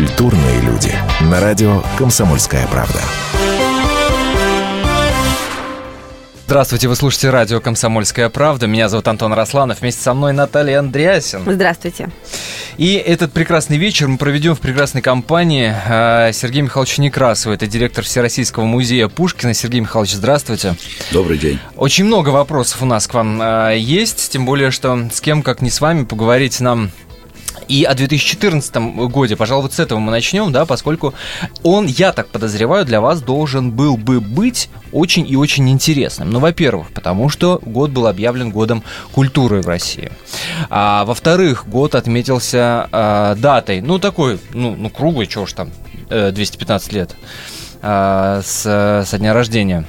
Культурные 0.00 0.62
люди. 0.62 0.94
На 1.30 1.40
радио 1.40 1.82
«Комсомольская 1.98 2.66
правда». 2.68 3.00
Здравствуйте, 6.46 6.88
вы 6.88 6.96
слушаете 6.96 7.28
радио 7.28 7.60
«Комсомольская 7.60 8.30
правда». 8.30 8.66
Меня 8.66 8.88
зовут 8.88 9.06
Антон 9.08 9.34
Росланов. 9.34 9.82
Вместе 9.82 10.00
со 10.00 10.14
мной 10.14 10.32
Наталья 10.32 10.78
Андреасин. 10.78 11.42
Здравствуйте. 11.46 12.08
И 12.78 12.94
этот 12.94 13.32
прекрасный 13.32 13.76
вечер 13.76 14.08
мы 14.08 14.16
проведем 14.16 14.54
в 14.54 14.60
прекрасной 14.60 15.02
компании 15.02 15.70
э, 15.70 16.32
Сергея 16.32 16.62
Михайловича 16.62 17.02
Некрасова. 17.02 17.52
Это 17.52 17.66
директор 17.66 18.02
Всероссийского 18.02 18.64
музея 18.64 19.08
Пушкина. 19.08 19.52
Сергей 19.52 19.82
Михайлович, 19.82 20.14
здравствуйте. 20.14 20.76
Добрый 21.10 21.36
день. 21.36 21.58
Очень 21.76 22.06
много 22.06 22.30
вопросов 22.30 22.80
у 22.80 22.86
нас 22.86 23.06
к 23.06 23.12
вам 23.12 23.42
э, 23.42 23.76
есть, 23.76 24.32
тем 24.32 24.46
более, 24.46 24.70
что 24.70 25.10
с 25.12 25.20
кем, 25.20 25.42
как 25.42 25.60
не 25.60 25.68
с 25.68 25.82
вами, 25.82 26.04
поговорить 26.04 26.58
нам 26.60 26.90
и 27.70 27.84
о 27.84 27.94
2014 27.94 28.74
годе, 29.08 29.36
пожалуй, 29.36 29.62
вот 29.62 29.72
с 29.72 29.78
этого 29.78 30.00
мы 30.00 30.10
начнем, 30.10 30.50
да, 30.50 30.66
поскольку 30.66 31.14
он, 31.62 31.86
я 31.86 32.12
так 32.12 32.26
подозреваю, 32.26 32.84
для 32.84 33.00
вас 33.00 33.22
должен 33.22 33.70
был 33.70 33.96
бы 33.96 34.20
быть 34.20 34.68
очень 34.90 35.24
и 35.30 35.36
очень 35.36 35.70
интересным. 35.70 36.30
Ну, 36.30 36.40
во-первых, 36.40 36.88
потому 36.90 37.28
что 37.28 37.60
год 37.64 37.90
был 37.90 38.08
объявлен 38.08 38.50
годом 38.50 38.82
культуры 39.12 39.62
в 39.62 39.68
России. 39.68 40.10
А 40.68 41.04
во-вторых, 41.04 41.68
год 41.68 41.94
отметился 41.94 42.88
а, 42.90 43.36
датой, 43.36 43.80
ну, 43.82 44.00
такой, 44.00 44.40
ну, 44.52 44.74
ну 44.74 44.90
круглый, 44.90 45.28
чего 45.28 45.46
ж 45.46 45.52
там, 45.52 45.70
215 46.08 46.92
э, 46.92 46.96
лет 46.96 47.14
а, 47.82 48.42
с, 48.42 49.04
со 49.06 49.18
дня 49.18 49.32
рождения 49.32 49.86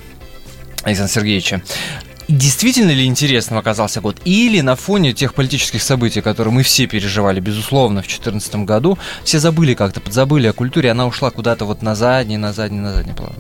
Александра 0.84 1.12
Сергеевича 1.12 1.64
действительно 2.32 2.92
ли 2.92 3.06
интересным 3.06 3.60
оказался 3.60 4.02
год? 4.02 4.18
Или 4.26 4.62
на 4.62 4.76
фоне 4.76 5.14
тех 5.14 5.34
политических 5.34 5.84
событий, 5.84 6.22
которые 6.22 6.54
мы 6.54 6.64
все 6.64 6.88
переживали, 6.88 7.40
безусловно, 7.40 8.02
в 8.02 8.08
2014 8.08 8.56
году, 8.66 8.98
все 9.24 9.40
забыли 9.40 9.74
как-то, 9.74 10.00
подзабыли 10.00 10.48
о 10.48 10.54
культуре, 10.54 10.92
она 10.92 11.06
ушла 11.06 11.30
куда-то 11.30 11.66
вот 11.66 11.82
на 11.82 11.96
задний, 11.96 12.38
на 12.38 12.54
задний, 12.54 12.80
на 12.80 12.94
задний 12.94 13.14
план? 13.14 13.34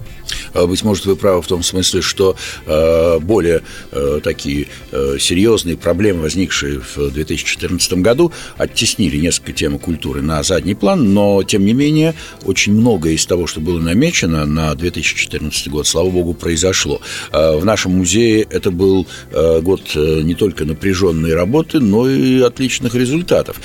А, 0.53 0.67
быть 0.67 0.83
может, 0.83 1.05
вы 1.05 1.15
правы 1.15 1.41
в 1.41 1.47
том 1.47 1.63
смысле, 1.63 2.01
что 2.01 2.35
э, 2.65 3.19
более 3.19 3.61
э, 3.91 4.19
такие 4.23 4.67
э, 4.91 5.17
серьезные 5.19 5.77
проблемы, 5.77 6.21
возникшие 6.21 6.79
в 6.79 7.11
2014 7.11 7.93
году, 7.93 8.31
оттеснили 8.57 9.17
несколько 9.17 9.53
темы 9.53 9.79
культуры 9.79 10.21
на 10.21 10.43
задний 10.43 10.75
план, 10.75 11.13
но, 11.13 11.43
тем 11.43 11.65
не 11.65 11.73
менее, 11.73 12.15
очень 12.45 12.73
многое 12.73 13.13
из 13.13 13.25
того, 13.25 13.47
что 13.47 13.59
было 13.59 13.79
намечено 13.79 14.45
на 14.45 14.73
2014 14.75 15.69
год, 15.69 15.87
слава 15.87 16.09
богу, 16.09 16.33
произошло. 16.33 17.01
В 17.31 17.63
нашем 17.63 17.93
музее 17.93 18.45
это 18.49 18.71
был 18.71 19.07
год 19.31 19.95
не 19.95 20.35
только 20.35 20.65
напряженной 20.65 21.33
работы, 21.33 21.79
но 21.79 22.09
и 22.09 22.41
отличных 22.41 22.95
результатов. 22.95 23.59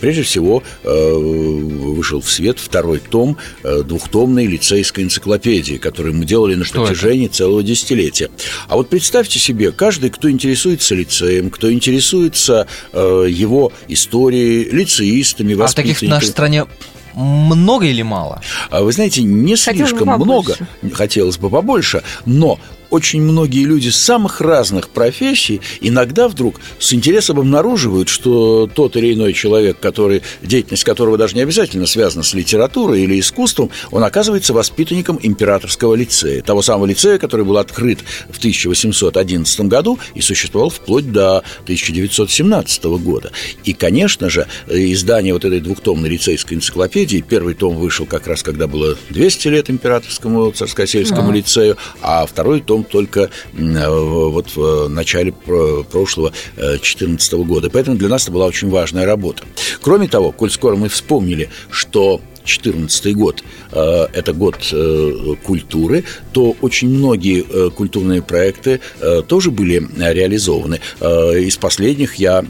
Прежде 0.00 0.22
всего, 0.22 0.62
вышел 0.82 2.20
в 2.20 2.30
свет 2.30 2.58
второй 2.58 2.98
том 2.98 3.36
двухтомной 3.62 4.46
лицейской 4.46 5.04
энциклопедии, 5.04 5.76
который 5.76 6.09
мы 6.12 6.24
делали 6.24 6.54
на 6.54 6.64
что 6.64 6.84
протяжении 6.84 7.26
это? 7.26 7.36
целого 7.36 7.62
десятилетия. 7.62 8.30
А 8.68 8.76
вот 8.76 8.88
представьте 8.88 9.38
себе, 9.38 9.72
каждый, 9.72 10.10
кто 10.10 10.30
интересуется 10.30 10.94
лицеем, 10.94 11.50
кто 11.50 11.72
интересуется 11.72 12.66
э, 12.92 13.26
его 13.28 13.72
историей, 13.88 14.64
лицеистами, 14.70 15.54
А 15.60 15.68
таких 15.68 15.98
в 15.98 16.02
нашей 16.02 16.28
стране 16.28 16.66
много 17.14 17.86
или 17.86 18.02
мало? 18.02 18.42
А 18.70 18.82
вы 18.82 18.92
знаете, 18.92 19.22
не 19.22 19.56
слишком 19.56 20.08
много, 20.08 20.56
хотелось 20.92 21.38
бы 21.38 21.50
побольше, 21.50 22.02
но 22.26 22.58
очень 22.90 23.22
многие 23.22 23.64
люди 23.64 23.88
самых 23.88 24.40
разных 24.40 24.88
профессий 24.88 25.60
иногда 25.80 26.28
вдруг 26.28 26.60
с 26.78 26.92
интересом 26.92 27.38
обнаруживают, 27.38 28.08
что 28.08 28.68
тот 28.72 28.96
или 28.96 29.14
иной 29.14 29.32
человек, 29.32 29.78
который, 29.80 30.22
деятельность 30.42 30.84
которого 30.84 31.16
даже 31.16 31.34
не 31.34 31.42
обязательно 31.42 31.86
связана 31.86 32.22
с 32.22 32.34
литературой 32.34 33.02
или 33.02 33.18
искусством, 33.18 33.70
он 33.90 34.04
оказывается 34.04 34.52
воспитанником 34.52 35.18
императорского 35.22 35.94
лицея, 35.94 36.42
того 36.42 36.62
самого 36.62 36.86
лицея, 36.86 37.18
который 37.18 37.44
был 37.44 37.58
открыт 37.58 38.00
в 38.28 38.38
1811 38.38 39.60
году 39.62 39.98
и 40.14 40.20
существовал 40.20 40.70
вплоть 40.70 41.10
до 41.10 41.38
1917 41.64 42.84
года. 42.84 43.30
И, 43.64 43.72
конечно 43.72 44.28
же, 44.28 44.46
издание 44.68 45.32
вот 45.32 45.44
этой 45.44 45.60
двухтомной 45.60 46.08
лицейской 46.08 46.56
энциклопедии, 46.56 47.24
первый 47.26 47.54
том 47.54 47.76
вышел 47.76 48.06
как 48.06 48.26
раз, 48.26 48.42
когда 48.42 48.66
было 48.66 48.96
200 49.10 49.48
лет 49.48 49.70
императорскому 49.70 50.50
царскосельскому 50.50 51.32
лицею, 51.32 51.76
а 52.02 52.26
второй 52.26 52.60
том 52.60 52.79
только 52.84 53.30
вот 53.54 54.56
в 54.56 54.88
начале 54.88 55.32
прошлого 55.32 56.32
2014 56.56 57.32
года. 57.34 57.70
Поэтому 57.70 57.96
для 57.96 58.08
нас 58.08 58.24
это 58.24 58.32
была 58.32 58.46
очень 58.46 58.70
важная 58.70 59.06
работа. 59.06 59.44
Кроме 59.80 60.08
того, 60.08 60.32
коль 60.32 60.50
скоро 60.50 60.76
мы 60.76 60.88
вспомнили, 60.88 61.48
что 61.70 62.20
2014 62.58 63.16
год 63.16 63.42
э,– 63.72 64.06
это 64.12 64.32
год 64.32 64.56
э, 64.72 65.34
культуры, 65.44 66.04
то 66.32 66.56
очень 66.60 66.88
многие 66.88 67.44
э, 67.48 67.70
культурные 67.70 68.22
проекты 68.22 68.80
тоже 69.28 69.50
были 69.50 69.86
реализованы. 69.98 70.80
Из 71.00 71.56
последних 71.56 72.16
я 72.16 72.42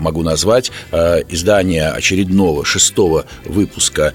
могу 0.00 0.22
назвать 0.22 0.70
издание 1.28 1.88
очередного 1.88 2.64
шестого 2.64 3.26
выпуска 3.44 4.12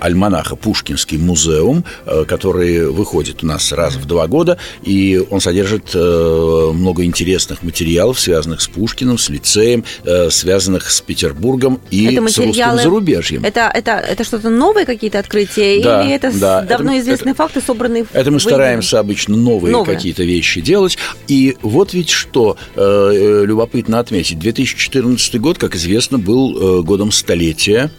альманаха 0.00 0.56
«Пушкинский 0.56 1.18
музеум», 1.18 1.84
который 2.26 2.88
выходит 2.88 3.42
у 3.42 3.46
нас 3.46 3.72
раз 3.72 3.94
в 3.94 4.06
два 4.06 4.26
года, 4.26 4.58
и 4.82 5.22
он 5.30 5.40
содержит 5.40 5.94
много 5.94 7.04
интересных 7.04 7.62
материалов, 7.62 8.18
связанных 8.18 8.60
с 8.60 8.68
Пушкиным, 8.68 9.18
с 9.18 9.28
лицеем, 9.28 9.84
связанных 10.30 10.90
с 10.90 11.00
Петербургом 11.00 11.80
и 11.90 12.06
это 12.06 12.28
с 12.28 12.38
русским 12.38 12.76
зарубежьем. 12.76 13.44
Это, 13.44 13.70
это, 13.72 13.92
это 13.92 14.24
что-то 14.24 14.50
новые 14.56 14.86
какие-то 14.86 15.18
открытия, 15.18 15.82
да, 15.82 16.02
или 16.02 16.12
это 16.12 16.32
да, 16.38 16.62
давно 16.62 16.92
это, 16.92 17.00
известные 17.02 17.32
это, 17.32 17.38
факты, 17.38 17.60
собранные 17.60 18.06
Это 18.12 18.30
мы 18.30 18.40
стараемся 18.40 18.98
обычно 18.98 19.36
новые, 19.36 19.72
новые. 19.72 19.96
какие-то 19.96 20.24
вещи 20.24 20.60
делать. 20.60 20.98
И 21.28 21.56
вот 21.62 21.92
ведь 21.94 22.10
что 22.10 22.56
э, 22.74 22.80
э 22.80 23.44
любопытно 23.46 23.98
отметить. 23.98 24.38
2014 24.38 25.40
год, 25.40 25.58
как 25.58 25.74
известно, 25.76 26.18
был 26.18 26.80
э, 26.80 26.82
годом 26.82 27.12
столетия 27.12 27.90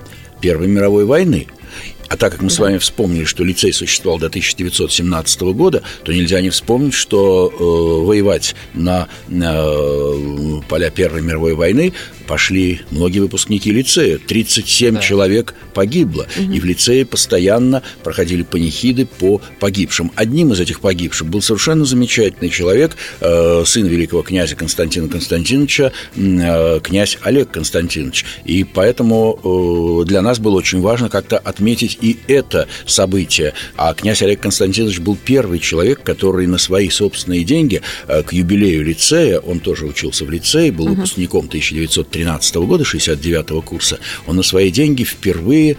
Первой 0.42 0.68
мировой 0.68 1.06
войны. 1.06 1.48
А 2.10 2.16
так 2.16 2.32
как 2.32 2.42
мы 2.42 2.50
с 2.50 2.58
вами 2.58 2.78
вспомнили, 2.78 3.26
что 3.26 3.44
лицей 3.44 3.74
существовал 3.74 4.18
до 4.18 4.28
1917 4.28 5.42
года, 5.42 5.84
то 6.04 6.14
нельзя 6.14 6.40
не 6.40 6.50
вспомнить, 6.50 6.94
что 6.94 7.52
э, 7.52 8.06
воевать 8.06 8.56
на 8.74 9.08
э, 9.30 10.62
поля 10.70 10.90
Первой 10.90 11.22
мировой 11.22 11.54
войны 11.54 11.94
пошли 12.28 12.82
многие 12.92 13.20
выпускники 13.20 13.72
лицея. 13.72 14.18
37 14.18 14.96
да. 14.96 15.02
человек 15.02 15.56
погибло. 15.74 16.28
Угу. 16.38 16.52
И 16.52 16.60
в 16.60 16.66
лицее 16.66 17.06
постоянно 17.06 17.82
проходили 18.04 18.44
панихиды 18.44 19.06
по 19.06 19.42
погибшим. 19.60 20.12
Одним 20.16 20.54
из 20.54 20.60
этих 20.60 20.82
погибших 20.82 21.28
был 21.28 21.42
совершенно 21.42 21.86
замечательный 21.86 22.50
человек, 22.50 22.96
э, 23.22 23.64
сын 23.66 23.88
великого 23.88 24.22
князя 24.22 24.56
Константина 24.56 25.08
Константиновича, 25.08 25.92
э, 26.16 26.80
князь 26.84 27.18
Олег 27.22 27.52
Константинович. 27.52 28.26
И 28.46 28.64
поэтому 28.64 30.02
э, 30.02 30.06
для 30.06 30.22
нас 30.22 30.40
было 30.40 30.58
очень 30.58 30.82
важно 30.82 31.10
как-то 31.10 31.38
отметить 31.38 31.98
и 32.02 32.18
это 32.28 32.68
событие. 32.86 33.54
А 33.78 33.94
князь 33.94 34.22
Олег 34.22 34.42
Константинович 34.42 35.00
был 35.00 35.16
первый 35.16 35.60
человек, 35.60 36.04
который 36.04 36.48
на 36.48 36.58
свои 36.58 36.90
собственные 36.90 37.44
деньги 37.44 37.82
э, 38.08 38.24
к 38.24 38.34
юбилею 38.34 38.84
лицея, 38.84 39.40
он 39.40 39.60
тоже 39.60 39.86
учился 39.86 40.26
в 40.26 40.30
лицее, 40.30 40.72
был 40.72 40.86
угу. 40.86 40.96
выпускником 40.96 41.46
1930 41.46 42.17
13 42.18 42.56
года, 42.56 42.84
69 42.84 43.64
курса, 43.64 44.00
он 44.26 44.38
на 44.38 44.44
свои 44.44 44.72
деньги 44.72 45.04
впервые 45.04 45.78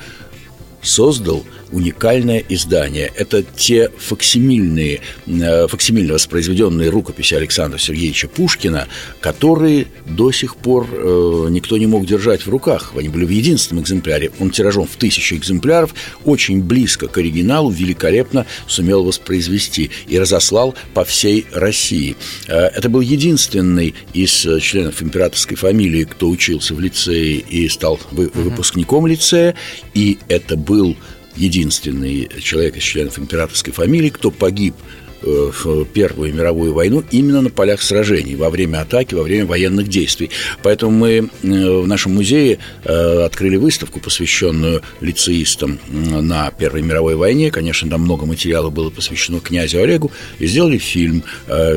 создал 0.82 1.44
уникальное 1.72 2.42
издание. 2.48 3.10
Это 3.14 3.42
те 3.42 3.90
факсимильные, 3.98 5.00
э, 5.26 5.66
факсимильно 5.68 6.14
воспроизведенные 6.14 6.88
рукописи 6.88 7.34
Александра 7.34 7.78
Сергеевича 7.78 8.28
Пушкина, 8.28 8.88
которые 9.20 9.86
до 10.06 10.32
сих 10.32 10.56
пор 10.56 10.86
э, 10.90 11.46
никто 11.50 11.76
не 11.76 11.86
мог 11.86 12.06
держать 12.06 12.46
в 12.46 12.50
руках. 12.50 12.92
Они 12.96 13.08
были 13.08 13.24
в 13.24 13.30
единственном 13.30 13.84
экземпляре. 13.84 14.30
Он 14.40 14.50
тиражом 14.50 14.86
в 14.86 14.96
тысячу 14.96 15.36
экземпляров, 15.36 15.94
очень 16.24 16.62
близко 16.62 17.08
к 17.08 17.18
оригиналу, 17.18 17.70
великолепно 17.70 18.46
сумел 18.66 19.04
воспроизвести 19.04 19.90
и 20.06 20.18
разослал 20.18 20.74
по 20.94 21.04
всей 21.04 21.46
России. 21.52 22.16
Э, 22.46 22.66
это 22.66 22.88
был 22.88 23.00
единственный 23.00 23.94
из 24.12 24.46
членов 24.60 25.02
императорской 25.02 25.56
фамилии, 25.56 26.04
кто 26.04 26.28
учился 26.28 26.74
в 26.74 26.80
лицее 26.80 27.38
и 27.38 27.68
стал 27.68 28.00
выпускником 28.10 29.06
лицея, 29.06 29.54
и 29.94 30.18
это 30.28 30.56
был 30.56 30.96
единственный 31.38 32.28
человек 32.40 32.76
из 32.76 32.82
членов 32.82 33.18
императорской 33.18 33.72
фамилии, 33.72 34.10
кто 34.10 34.30
погиб 34.30 34.74
в 35.22 35.84
Первую 35.86 36.34
мировую 36.34 36.72
войну 36.72 37.02
именно 37.10 37.40
на 37.42 37.50
полях 37.50 37.82
сражений, 37.82 38.36
во 38.36 38.50
время 38.50 38.82
атаки, 38.82 39.14
во 39.14 39.22
время 39.22 39.46
военных 39.46 39.88
действий. 39.88 40.30
Поэтому 40.62 40.92
мы 40.92 41.30
в 41.42 41.86
нашем 41.86 42.14
музее 42.14 42.58
открыли 42.84 43.56
выставку, 43.56 44.00
посвященную 44.00 44.82
лицеистам 45.00 45.78
на 45.88 46.50
Первой 46.50 46.82
мировой 46.82 47.16
войне. 47.16 47.50
Конечно, 47.50 47.90
там 47.90 48.02
много 48.02 48.26
материала 48.26 48.70
было 48.70 48.90
посвящено 48.90 49.40
князю 49.40 49.82
Олегу. 49.82 50.10
И 50.38 50.46
сделали 50.46 50.78
фильм. 50.78 51.24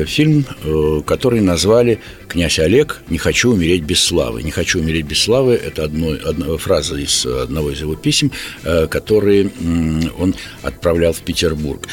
Фильм, 0.06 0.44
который 1.06 1.40
назвали 1.40 1.98
«Князь 2.28 2.58
Олег. 2.58 3.02
Не 3.08 3.18
хочу 3.18 3.52
умереть 3.52 3.82
без 3.82 4.02
славы». 4.02 4.42
«Не 4.42 4.50
хочу 4.50 4.80
умереть 4.80 5.06
без 5.06 5.18
славы»– 5.18 5.54
это 5.66 5.84
одно, 5.84 6.12
одна 6.24 6.56
фраза 6.56 6.96
из 6.96 7.26
одного 7.26 7.70
из 7.72 7.80
его 7.80 7.94
писем, 7.94 8.30
которые 8.62 9.50
он 10.18 10.34
отправлял 10.62 11.12
в 11.12 11.20
Петербург. 11.20 11.86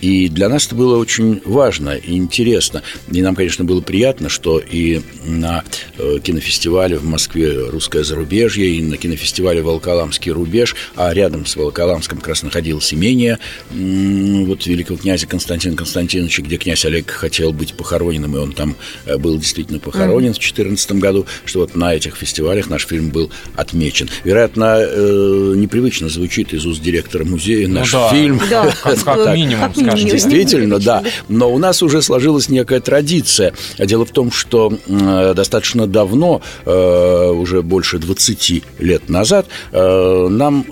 И 0.00 0.28
для 0.28 0.48
нас 0.48 0.69
это 0.70 0.76
было 0.76 0.98
очень 0.98 1.42
важно 1.44 1.96
и 1.96 2.16
интересно. 2.16 2.82
И 3.10 3.20
нам, 3.22 3.34
конечно, 3.34 3.64
было 3.64 3.80
приятно, 3.80 4.28
что 4.28 4.60
и 4.60 5.00
на 5.24 5.64
э, 5.98 6.18
кинофестивале 6.22 6.96
в 6.96 7.04
Москве 7.04 7.68
«Русское 7.68 8.04
зарубежье», 8.04 8.68
и 8.68 8.80
на 8.80 8.96
кинофестивале 8.96 9.62
«Волоколамский 9.62 10.30
рубеж», 10.30 10.76
а 10.94 11.12
рядом 11.12 11.44
с 11.44 11.56
Волоколамском 11.56 12.18
как 12.18 12.28
раз 12.28 12.44
находилось 12.44 12.94
имение 12.94 13.38
вот 13.70 14.66
великого 14.66 14.96
князя 14.96 15.26
Константина 15.26 15.74
Константиновича, 15.74 16.42
где 16.42 16.56
князь 16.56 16.84
Олег 16.84 17.10
хотел 17.10 17.52
быть 17.52 17.74
похороненным, 17.74 18.36
и 18.36 18.38
он 18.38 18.52
там 18.52 18.76
э, 19.06 19.16
был 19.16 19.38
действительно 19.38 19.80
похоронен 19.80 20.30
mm-hmm. 20.30 20.34
в 20.34 20.54
2014 20.54 20.92
году, 20.92 21.26
что 21.44 21.60
вот 21.60 21.74
на 21.74 21.94
этих 21.94 22.14
фестивалях 22.14 22.70
наш 22.70 22.86
фильм 22.86 23.10
был 23.10 23.32
отмечен. 23.56 24.08
Вероятно, 24.22 24.76
э, 24.78 25.54
непривычно 25.56 26.08
звучит 26.08 26.52
из 26.52 26.64
уст 26.64 26.80
директора 26.80 27.24
музея 27.24 27.66
ну 27.66 27.80
наш 27.80 27.90
да. 27.90 28.08
фильм. 28.10 28.40
Да, 28.48 28.72
как, 28.82 29.02
как 29.02 29.34
минимум, 29.34 29.74
скажем. 29.74 30.08
Действительно, 30.08 30.59
да. 30.66 31.02
Но 31.28 31.52
у 31.52 31.58
нас 31.58 31.82
уже 31.82 32.02
сложилась 32.02 32.48
некая 32.48 32.80
традиция. 32.80 33.54
Дело 33.78 34.04
в 34.04 34.10
том, 34.10 34.30
что 34.30 34.72
э, 34.86 35.34
достаточно 35.34 35.86
давно, 35.86 36.42
э, 36.64 37.30
уже 37.30 37.62
больше 37.62 37.98
20 37.98 38.62
лет 38.78 39.08
назад, 39.08 39.46
э, 39.72 40.28
нам 40.28 40.64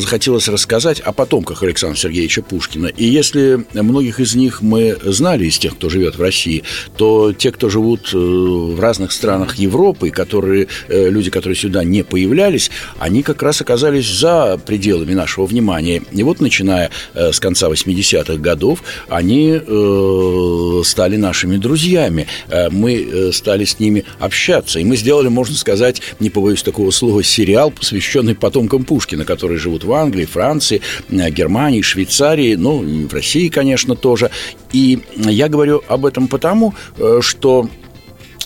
захотелось 0.00 0.48
рассказать 0.48 1.00
о 1.00 1.12
потомках 1.12 1.62
Александра 1.62 1.98
Сергеевича 1.98 2.42
Пушкина. 2.42 2.86
И 2.86 3.04
если 3.04 3.64
многих 3.74 4.20
из 4.20 4.34
них 4.34 4.62
мы 4.62 4.96
знали, 5.04 5.46
из 5.46 5.58
тех, 5.58 5.74
кто 5.74 5.88
живет 5.88 6.16
в 6.16 6.22
России, 6.22 6.62
то 6.96 7.32
те, 7.32 7.50
кто 7.52 7.68
живут 7.68 8.12
в 8.12 8.80
разных 8.80 9.12
странах 9.12 9.56
Европы, 9.56 10.10
которые, 10.10 10.68
люди, 10.88 11.30
которые 11.30 11.56
сюда 11.56 11.84
не 11.84 12.02
появлялись, 12.02 12.70
они 12.98 13.22
как 13.22 13.42
раз 13.42 13.60
оказались 13.60 14.08
за 14.08 14.60
пределами 14.64 15.14
нашего 15.14 15.46
внимания. 15.46 16.02
И 16.12 16.22
вот, 16.22 16.40
начиная 16.40 16.90
с 17.14 17.40
конца 17.40 17.68
80-х 17.68 18.36
годов, 18.36 18.82
они 19.18 19.60
э, 19.60 20.82
стали 20.84 21.16
нашими 21.16 21.56
друзьями. 21.56 22.26
Э, 22.48 22.70
мы 22.70 22.94
э, 22.94 23.32
стали 23.32 23.64
с 23.64 23.80
ними 23.80 24.04
общаться. 24.20 24.78
И 24.78 24.84
мы 24.84 24.96
сделали, 24.96 25.28
можно 25.28 25.56
сказать, 25.56 26.00
не 26.20 26.30
побоюсь 26.30 26.62
такого 26.62 26.90
слова, 26.92 27.22
сериал, 27.24 27.70
посвященный 27.70 28.36
потомкам 28.36 28.84
Пушкина, 28.84 29.24
которые 29.24 29.58
живут 29.58 29.84
в 29.84 29.92
Англии, 29.92 30.24
Франции, 30.24 30.80
э, 31.10 31.30
Германии, 31.30 31.82
Швейцарии, 31.82 32.54
ну, 32.54 32.84
и 32.84 33.06
в 33.06 33.12
России, 33.12 33.48
конечно, 33.48 33.96
тоже. 33.96 34.30
И 34.72 35.00
я 35.16 35.48
говорю 35.48 35.82
об 35.88 36.06
этом 36.06 36.28
потому, 36.28 36.74
что 37.20 37.68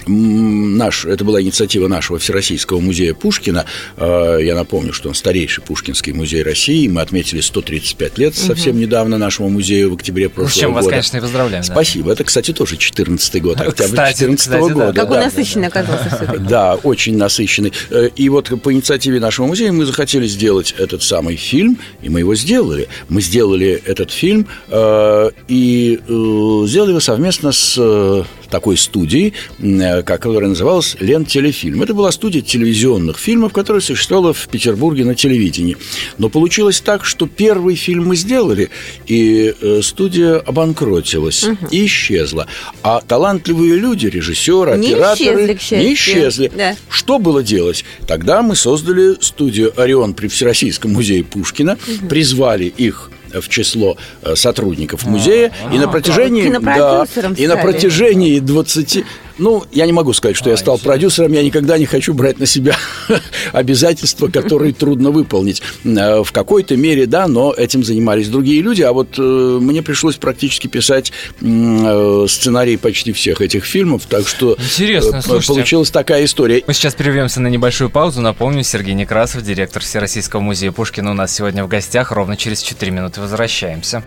наш, 0.06 1.04
это 1.04 1.24
была 1.24 1.40
инициатива 1.42 1.88
нашего 1.88 2.18
Всероссийского 2.18 2.80
музея 2.80 3.14
Пушкина. 3.14 3.64
А, 3.96 4.38
я 4.38 4.54
напомню, 4.54 4.92
что 4.92 5.08
он 5.08 5.14
старейший 5.14 5.62
Пушкинский 5.64 6.12
музей 6.12 6.42
России. 6.42 6.88
Мы 6.88 7.00
отметили 7.00 7.40
135 7.40 8.18
лет 8.18 8.34
совсем 8.34 8.72
угу. 8.72 8.80
недавно 8.80 9.18
нашему 9.18 9.48
музею 9.48 9.90
в 9.90 9.94
октябре 9.94 10.28
прошлого 10.28 10.48
года. 10.48 10.54
С 10.54 10.60
чем 10.60 10.74
вас, 10.74 10.86
конечно, 10.86 11.16
и 11.16 11.20
поздравляем. 11.20 11.64
Спасибо. 11.64 12.06
Да. 12.06 12.12
Это, 12.12 12.24
кстати, 12.24 12.52
тоже 12.52 12.76
14 12.76 13.42
год, 13.42 13.60
октябрь 13.60 13.96
14 13.96 14.52
года. 14.72 14.92
Какой 14.92 15.16
да. 15.18 15.24
насыщенный 15.24 15.68
оказался 15.68 16.36
Да, 16.48 16.74
очень 16.74 17.16
насыщенный. 17.16 17.72
Э, 17.90 18.08
и 18.14 18.28
вот 18.28 18.50
по 18.62 18.72
инициативе 18.72 19.20
нашего 19.20 19.46
музея 19.46 19.72
мы 19.72 19.84
захотели 19.84 20.26
сделать 20.26 20.74
этот 20.78 21.02
самый 21.02 21.36
фильм, 21.36 21.78
и 22.02 22.08
мы 22.08 22.20
его 22.20 22.34
сделали. 22.34 22.88
Мы 23.08 23.22
сделали 23.22 23.82
этот 23.84 24.10
фильм 24.10 24.46
э, 24.68 25.30
и 25.48 26.00
э, 26.06 26.64
сделали 26.66 26.90
его 26.90 27.00
совместно 27.00 27.52
с 27.52 28.24
такой 28.52 28.76
студии, 28.76 29.32
э, 29.58 30.02
которая 30.02 30.50
называлась 30.50 30.96
«Лен 31.00 31.24
Телефильм». 31.24 31.82
Это 31.82 31.94
была 31.94 32.12
студия 32.12 32.42
телевизионных 32.42 33.18
фильмов, 33.18 33.52
которая 33.52 33.80
существовала 33.80 34.32
в 34.34 34.46
Петербурге 34.48 35.04
на 35.04 35.14
телевидении. 35.14 35.76
Но 36.18 36.28
получилось 36.28 36.80
так, 36.80 37.04
что 37.04 37.26
первый 37.26 37.74
фильм 37.74 38.08
мы 38.08 38.16
сделали, 38.16 38.70
и 39.06 39.54
э, 39.60 39.80
студия 39.82 40.36
обанкротилась 40.36 41.44
угу. 41.44 41.66
и 41.70 41.86
исчезла. 41.86 42.46
А 42.82 43.00
талантливые 43.00 43.76
люди, 43.76 44.06
режиссеры, 44.06 44.76
не 44.76 44.92
операторы 44.92 45.56
исчезли, 45.56 45.84
не 45.84 45.94
исчезли. 45.94 46.52
Да. 46.54 46.76
Что 46.90 47.18
было 47.18 47.42
делать? 47.42 47.84
Тогда 48.06 48.42
мы 48.42 48.54
создали 48.54 49.16
студию 49.20 49.72
«Орион» 49.80 50.12
при 50.12 50.28
Всероссийском 50.28 50.92
музее 50.92 51.24
Пушкина, 51.24 51.72
угу. 51.72 52.08
призвали 52.08 52.66
их 52.66 53.10
в 53.40 53.48
число 53.48 53.96
э, 54.22 54.34
сотрудников 54.36 55.04
музея, 55.04 55.52
а, 55.64 55.74
и 55.74 55.78
на 55.78 55.88
протяжении, 55.88 56.48
да, 56.50 57.06
и 57.36 57.46
на 57.46 57.56
протяжении 57.56 58.38
20, 58.38 59.04
ну, 59.42 59.64
я 59.72 59.86
не 59.86 59.92
могу 59.92 60.12
сказать, 60.12 60.36
что 60.36 60.50
я 60.50 60.56
стал 60.56 60.78
продюсером, 60.78 61.32
я 61.32 61.42
никогда 61.42 61.76
не 61.76 61.84
хочу 61.84 62.14
брать 62.14 62.38
на 62.38 62.46
себя 62.46 62.76
обязательства, 63.52 64.28
которые 64.28 64.72
трудно 64.72 65.10
выполнить. 65.10 65.62
Э, 65.84 66.22
в 66.22 66.30
какой-то 66.32 66.76
мере, 66.76 67.06
да, 67.06 67.26
но 67.26 67.52
этим 67.52 67.84
занимались 67.84 68.28
другие 68.28 68.62
люди, 68.62 68.82
а 68.82 68.92
вот 68.92 69.18
э, 69.18 69.22
мне 69.22 69.82
пришлось 69.82 70.16
практически 70.16 70.68
писать 70.68 71.12
э, 71.40 72.26
сценарий 72.28 72.76
почти 72.76 73.12
всех 73.12 73.40
этих 73.40 73.64
фильмов, 73.64 74.02
так 74.08 74.28
что 74.28 74.56
Интересно, 74.58 75.20
слушайте, 75.20 75.52
получилась 75.54 75.90
такая 75.90 76.24
история. 76.24 76.62
Мы 76.66 76.72
сейчас 76.72 76.94
прервемся 76.94 77.40
на 77.40 77.48
небольшую 77.48 77.90
паузу. 77.90 78.20
Напомню, 78.20 78.62
Сергей 78.62 78.94
Некрасов, 78.94 79.42
директор 79.42 79.82
Всероссийского 79.82 80.40
музея 80.40 80.70
Пушкина, 80.70 81.10
у 81.10 81.14
нас 81.14 81.34
сегодня 81.34 81.64
в 81.64 81.68
гостях. 81.68 82.12
Ровно 82.12 82.36
через 82.36 82.62
4 82.62 82.92
минуты 82.92 83.20
возвращаемся. 83.20 84.04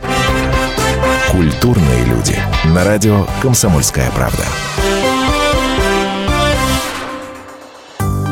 Культурные 1.30 2.06
люди. 2.06 2.38
На 2.74 2.86
радио 2.86 3.28
«Комсомольская 3.42 4.10
правда». 4.12 4.46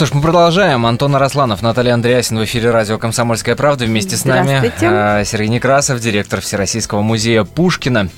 Что 0.00 0.06
ж, 0.06 0.14
мы 0.14 0.22
продолжаем. 0.22 0.86
Антон 0.86 1.14
Арасланов, 1.14 1.60
Наталья 1.60 1.92
Андреасин 1.92 2.38
в 2.38 2.44
эфире 2.44 2.70
радио 2.70 2.96
«Комсомольская 2.96 3.54
правда». 3.54 3.84
Вместе 3.84 4.16
с 4.16 4.24
нами 4.24 4.72
э, 4.80 5.24
Сергей 5.26 5.48
Некрасов, 5.48 6.00
директор 6.00 6.40
Всероссийского 6.40 7.02
музея 7.02 7.44
Пушкина. 7.44 8.08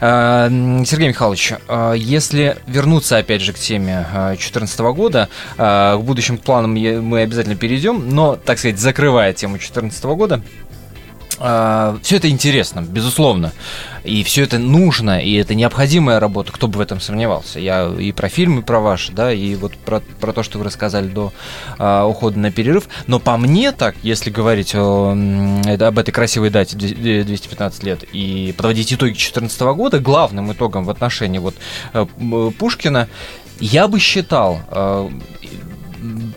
Э, 0.00 0.48
Сергей 0.84 1.10
Михайлович, 1.10 1.52
э, 1.68 1.94
если 1.96 2.56
вернуться 2.66 3.18
опять 3.18 3.40
же 3.40 3.52
к 3.52 3.56
теме 3.56 4.04
2014 4.12 4.80
года, 4.80 5.28
к 5.56 5.98
будущим 5.98 6.38
планам 6.38 6.72
мы 6.72 7.20
обязательно 7.20 7.54
перейдем, 7.54 8.08
но, 8.08 8.34
так 8.34 8.58
сказать, 8.58 8.80
закрывая 8.80 9.32
тему 9.32 9.58
2014 9.58 10.16
года, 10.16 10.40
а, 10.40 10.67
все 11.38 12.16
это 12.16 12.28
интересно, 12.28 12.80
безусловно. 12.82 13.52
И 14.04 14.22
все 14.22 14.44
это 14.44 14.58
нужно, 14.58 15.20
и 15.20 15.34
это 15.34 15.54
необходимая 15.54 16.18
работа, 16.18 16.52
кто 16.52 16.66
бы 16.66 16.78
в 16.78 16.80
этом 16.80 17.00
сомневался. 17.00 17.60
Я 17.60 17.92
и 17.98 18.12
про 18.12 18.28
фильмы, 18.28 18.62
про 18.62 18.80
ваши, 18.80 19.12
да, 19.12 19.32
и 19.32 19.54
вот 19.54 19.76
про, 19.76 20.00
про 20.20 20.32
то, 20.32 20.42
что 20.42 20.58
вы 20.58 20.64
рассказали 20.64 21.08
до 21.08 21.32
а, 21.78 22.06
ухода 22.06 22.38
на 22.38 22.50
перерыв. 22.50 22.88
Но 23.06 23.18
по 23.18 23.36
мне 23.36 23.72
так, 23.72 23.96
если 24.02 24.30
говорить 24.30 24.74
о, 24.74 25.10
об 25.12 25.98
этой 25.98 26.12
красивой 26.12 26.50
дате 26.50 26.76
215 26.76 27.82
лет 27.82 28.04
и 28.12 28.54
подводить 28.56 28.92
итоги 28.92 29.12
2014 29.12 29.60
года, 29.60 29.98
главным 29.98 30.52
итогом 30.52 30.84
в 30.84 30.90
отношении 30.90 31.38
вот 31.38 31.54
э, 31.92 32.06
Пушкина, 32.58 33.08
я 33.60 33.88
бы 33.88 33.98
считал, 33.98 34.60
э, 34.70 35.10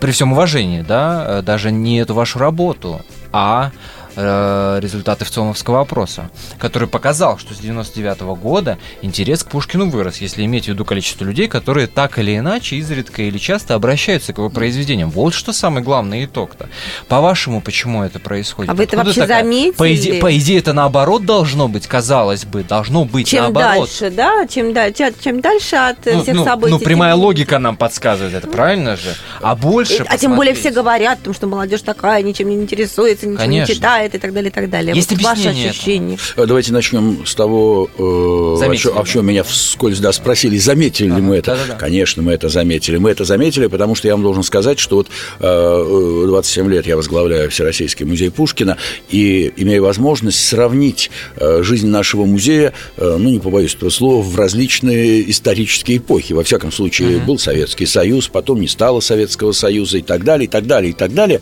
при 0.00 0.10
всем 0.10 0.32
уважении, 0.32 0.82
да, 0.82 1.24
э, 1.26 1.42
даже 1.42 1.70
не 1.70 1.98
эту 1.98 2.14
вашу 2.14 2.38
работу, 2.38 3.00
а 3.32 3.70
э, 4.16 4.78
результаты 4.80 5.24
ВЦОМовского 5.24 5.80
опроса, 5.80 6.30
который 6.58 6.88
показал, 6.88 7.38
что 7.38 7.54
с 7.54 7.58
99 7.58 8.18
-го 8.18 8.36
года 8.36 8.78
интерес 9.02 9.42
к 9.44 9.48
Пушкину 9.48 9.88
вырос, 9.90 10.18
если 10.18 10.44
иметь 10.44 10.64
в 10.64 10.68
виду 10.68 10.84
количество 10.84 11.24
людей, 11.24 11.48
которые 11.48 11.86
так 11.86 12.18
или 12.18 12.36
иначе, 12.36 12.76
изредка 12.76 13.22
или 13.22 13.38
часто 13.38 13.74
обращаются 13.74 14.32
к 14.32 14.38
его 14.38 14.50
произведениям. 14.50 15.10
Вот 15.10 15.34
что 15.34 15.52
самый 15.52 15.82
главный 15.82 16.24
итог-то. 16.24 16.68
По-вашему, 17.08 17.60
почему 17.60 18.02
это 18.02 18.18
происходит? 18.18 18.70
А 18.70 18.74
вы 18.74 18.84
это 18.84 18.96
вообще 18.96 19.20
такая? 19.20 19.42
заметили? 19.42 19.72
По 19.72 19.94
идее, 19.94 20.20
по 20.20 20.36
идее, 20.36 20.58
это 20.58 20.72
наоборот 20.72 21.24
должно 21.24 21.68
быть, 21.68 21.86
казалось 21.86 22.44
бы, 22.44 22.62
должно 22.62 23.04
быть 23.04 23.28
чем 23.28 23.42
наоборот. 23.44 23.90
Чем 23.90 24.10
дальше, 24.10 24.16
да? 24.16 24.46
Чем, 24.46 24.72
да, 24.72 24.92
чем 24.92 25.40
дальше 25.40 25.76
от 25.76 25.98
ну, 26.04 26.22
всех 26.22 26.34
ну, 26.36 26.44
событий. 26.44 26.72
Ну, 26.72 26.78
прямая 26.78 27.14
тем... 27.14 27.20
логика 27.20 27.58
нам 27.58 27.76
подсказывает 27.76 28.34
это, 28.34 28.48
правильно 28.48 28.96
же? 28.96 29.14
А 29.40 29.54
больше 29.56 30.04
А 30.08 30.18
тем 30.18 30.36
более 30.36 30.54
все 30.54 30.70
говорят, 30.70 31.18
потому 31.18 31.34
что 31.34 31.46
молодежь 31.46 31.82
такая, 31.82 32.22
ничем 32.22 32.48
не 32.48 32.56
интересуется, 32.56 33.26
ничего 33.26 33.42
Конечно. 33.42 33.72
не 33.72 33.76
читает 33.76 34.01
и 34.04 34.18
так 34.18 34.32
далее, 34.32 34.50
и 34.50 34.52
так 34.52 34.70
далее. 34.70 34.94
Есть 34.94 35.10
вот 35.10 35.22
ваше 35.22 35.48
ощущение. 35.48 36.18
Этого. 36.32 36.46
Давайте 36.46 36.72
начнем 36.72 37.26
с 37.26 37.34
того, 37.34 37.88
э, 37.96 38.02
о, 38.02 38.76
чем, 38.76 38.98
о 38.98 39.04
чем 39.04 39.26
меня 39.26 39.42
вскользь 39.42 39.98
да, 39.98 40.12
спросили, 40.12 40.56
заметили 40.58 41.08
ага, 41.08 41.16
ли 41.16 41.22
мы 41.22 41.36
это. 41.36 41.52
Да-да-да. 41.52 41.74
Конечно, 41.74 42.22
мы 42.22 42.32
это 42.32 42.48
заметили. 42.48 42.98
Мы 42.98 43.10
это 43.10 43.24
заметили, 43.24 43.66
потому 43.66 43.94
что 43.94 44.08
я 44.08 44.14
вам 44.14 44.22
должен 44.22 44.42
сказать, 44.42 44.78
что 44.78 44.96
вот 44.96 45.08
э, 45.40 46.24
27 46.26 46.70
лет 46.70 46.86
я 46.86 46.96
возглавляю 46.96 47.50
Всероссийский 47.50 48.06
музей 48.06 48.30
Пушкина 48.30 48.76
и 49.10 49.52
имею 49.56 49.82
возможность 49.82 50.46
сравнить 50.46 51.10
э, 51.36 51.62
жизнь 51.62 51.88
нашего 51.88 52.24
музея, 52.24 52.72
э, 52.96 53.16
ну, 53.18 53.30
не 53.30 53.38
побоюсь 53.38 53.74
этого 53.74 53.90
слова, 53.90 54.22
в 54.22 54.36
различные 54.36 55.30
исторические 55.30 55.98
эпохи. 55.98 56.32
Во 56.32 56.44
всяком 56.44 56.72
случае, 56.72 57.16
ага. 57.16 57.26
был 57.26 57.38
Советский 57.38 57.86
Союз, 57.86 58.28
потом 58.28 58.60
не 58.60 58.68
стало 58.68 59.00
Советского 59.00 59.52
Союза 59.52 59.98
и 59.98 60.02
так 60.02 60.24
далее, 60.24 60.46
и 60.46 60.48
так 60.48 60.66
далее, 60.66 60.90
и 60.90 60.94
так 60.94 61.14
далее. 61.14 61.40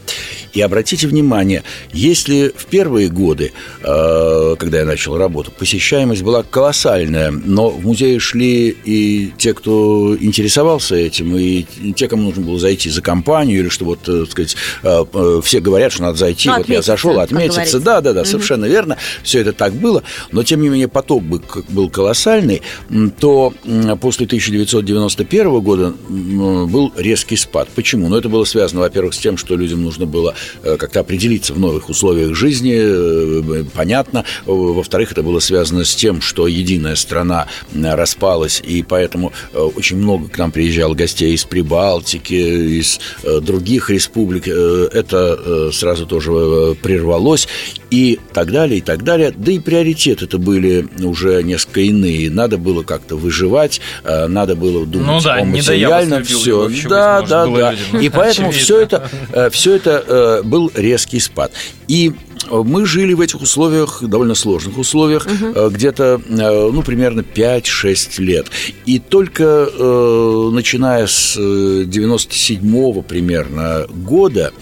И 0.52 0.60
обратите 0.60 1.06
внимание, 1.06 1.62
если 1.92 2.49
в 2.56 2.66
первые 2.66 3.08
годы, 3.08 3.52
э, 3.82 4.56
когда 4.58 4.78
я 4.78 4.84
начал 4.84 5.16
работу, 5.16 5.50
посещаемость 5.50 6.22
была 6.22 6.42
колоссальная, 6.42 7.30
но 7.30 7.70
в 7.70 7.84
музее 7.84 8.18
шли 8.18 8.68
и 8.84 9.32
те, 9.38 9.54
кто 9.54 10.16
интересовался 10.18 10.96
этим, 10.96 11.36
и 11.36 11.64
те, 11.94 12.08
кому 12.08 12.24
нужно 12.24 12.42
было 12.42 12.58
зайти 12.58 12.90
за 12.90 13.02
компанию, 13.02 13.60
или 13.60 13.68
что 13.68 13.84
вот, 13.84 14.08
э, 14.08 14.22
так 14.22 14.30
сказать, 14.30 14.56
э, 14.82 15.40
все 15.44 15.60
говорят, 15.60 15.92
что 15.92 16.02
надо 16.02 16.18
зайти, 16.18 16.48
ну, 16.48 16.58
вот 16.58 16.68
я 16.68 16.82
зашел, 16.82 17.18
отметиться, 17.20 17.80
да, 17.80 18.00
да, 18.00 18.12
да, 18.12 18.22
угу. 18.22 18.28
совершенно 18.28 18.64
верно, 18.66 18.96
все 19.22 19.40
это 19.40 19.52
так 19.52 19.74
было, 19.74 20.02
но 20.32 20.42
тем 20.42 20.62
не 20.62 20.68
менее 20.68 20.88
поток 20.88 21.22
был 21.22 21.90
колоссальный, 21.90 22.62
то 23.18 23.52
после 24.00 24.26
1991 24.26 25.60
года 25.60 25.94
был 26.08 26.92
резкий 26.96 27.36
спад. 27.36 27.68
Почему? 27.74 28.08
Ну, 28.08 28.16
это 28.16 28.28
было 28.28 28.44
связано, 28.44 28.80
во-первых, 28.80 29.14
с 29.14 29.18
тем, 29.18 29.36
что 29.36 29.56
людям 29.56 29.82
нужно 29.82 30.06
было 30.06 30.34
как-то 30.62 31.00
определиться 31.00 31.54
в 31.54 31.58
новых 31.58 31.88
условиях 31.88 32.34
жизни, 32.40 32.74
э, 32.74 33.64
понятно. 33.74 34.24
Во-вторых, 34.46 35.12
это 35.12 35.22
было 35.22 35.40
связано 35.40 35.84
с 35.84 35.94
тем, 35.94 36.22
что 36.22 36.48
единая 36.48 36.96
страна 36.96 37.46
распалась, 37.74 38.62
и 38.64 38.82
поэтому 38.82 39.32
э, 39.52 39.58
очень 39.58 39.98
много 39.98 40.28
к 40.28 40.38
нам 40.38 40.50
приезжало 40.50 40.94
гостей 40.94 41.34
из 41.34 41.44
Прибалтики, 41.44 42.78
из 42.80 42.98
э, 43.22 43.40
других 43.40 43.90
республик. 43.90 44.48
Это 44.48 45.70
сразу 45.72 46.06
тоже 46.06 46.76
прервалось, 46.82 47.46
и 47.90 48.18
так 48.32 48.50
далее, 48.52 48.78
и 48.78 48.80
так 48.80 49.04
далее. 49.04 49.32
Да 49.36 49.52
и 49.52 49.58
приоритеты 49.58 50.24
это 50.24 50.38
были 50.38 50.88
уже 51.02 51.42
несколько 51.42 51.80
иные. 51.80 52.30
Надо 52.30 52.56
было 52.56 52.82
как-то 52.82 53.16
выживать, 53.16 53.80
надо 54.04 54.56
было 54.56 54.86
думать 54.86 55.06
ну, 55.06 55.20
да, 55.20 55.34
о 55.36 55.44
материальном. 55.44 56.24
Все, 56.24 56.70
да, 56.88 57.22
да, 57.22 57.46
да. 57.46 57.74
И 58.00 58.08
поэтому 58.08 58.50
все 58.52 58.80
это, 58.80 59.10
все 59.52 59.74
это 59.74 60.40
был 60.44 60.70
резкий 60.74 61.20
спад. 61.20 61.52
И 61.88 62.12
мы 62.50 62.86
жили 62.86 63.14
в 63.14 63.20
этих 63.20 63.40
условиях, 63.40 64.02
довольно 64.02 64.34
сложных 64.34 64.78
условиях, 64.78 65.26
угу. 65.26 65.70
где-то, 65.70 66.20
э, 66.26 66.70
ну, 66.72 66.82
примерно 66.82 67.20
5-6 67.20 68.20
лет. 68.22 68.46
И 68.86 68.98
только 68.98 69.68
э, 69.72 70.50
начиная 70.52 71.06
с 71.06 71.36
97-го 71.38 73.02
примерно 73.02 73.86
года 73.88 74.52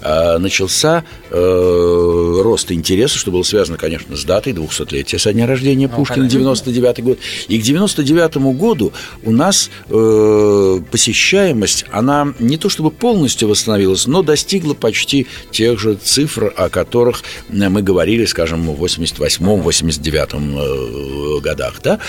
э, 0.00 0.38
начался 0.38 1.04
э, 1.30 2.40
рост 2.42 2.70
интереса, 2.72 3.18
что 3.18 3.30
было 3.30 3.42
связано, 3.42 3.76
конечно, 3.76 4.16
с 4.16 4.24
датой 4.24 4.52
200-летия 4.52 5.18
со 5.18 5.32
дня 5.32 5.46
рождения 5.46 5.88
ну, 5.88 5.96
Пушкина, 5.96 6.24
99-й 6.24 7.02
год. 7.02 7.18
И 7.48 7.60
к 7.60 7.64
99-му 7.64 8.52
году 8.52 8.92
у 9.22 9.30
нас 9.30 9.70
э, 9.88 10.80
посещаемость, 10.90 11.84
она 11.90 12.34
не 12.38 12.56
то 12.56 12.68
чтобы 12.68 12.90
полностью 12.90 13.48
восстановилась, 13.48 14.06
но 14.06 14.22
достигла 14.22 14.74
почти 14.74 15.26
тех 15.50 15.78
же 15.78 15.94
цифр, 15.94 16.52
о 16.56 16.68
которых 16.68 17.22
мы 17.48 17.82
говорили, 17.82 18.24
скажем, 18.24 18.68
в 18.68 18.84
88-м, 18.84 19.60
89-м 19.60 20.58
э, 20.58 21.40
годах, 21.40 21.80
да, 21.82 22.00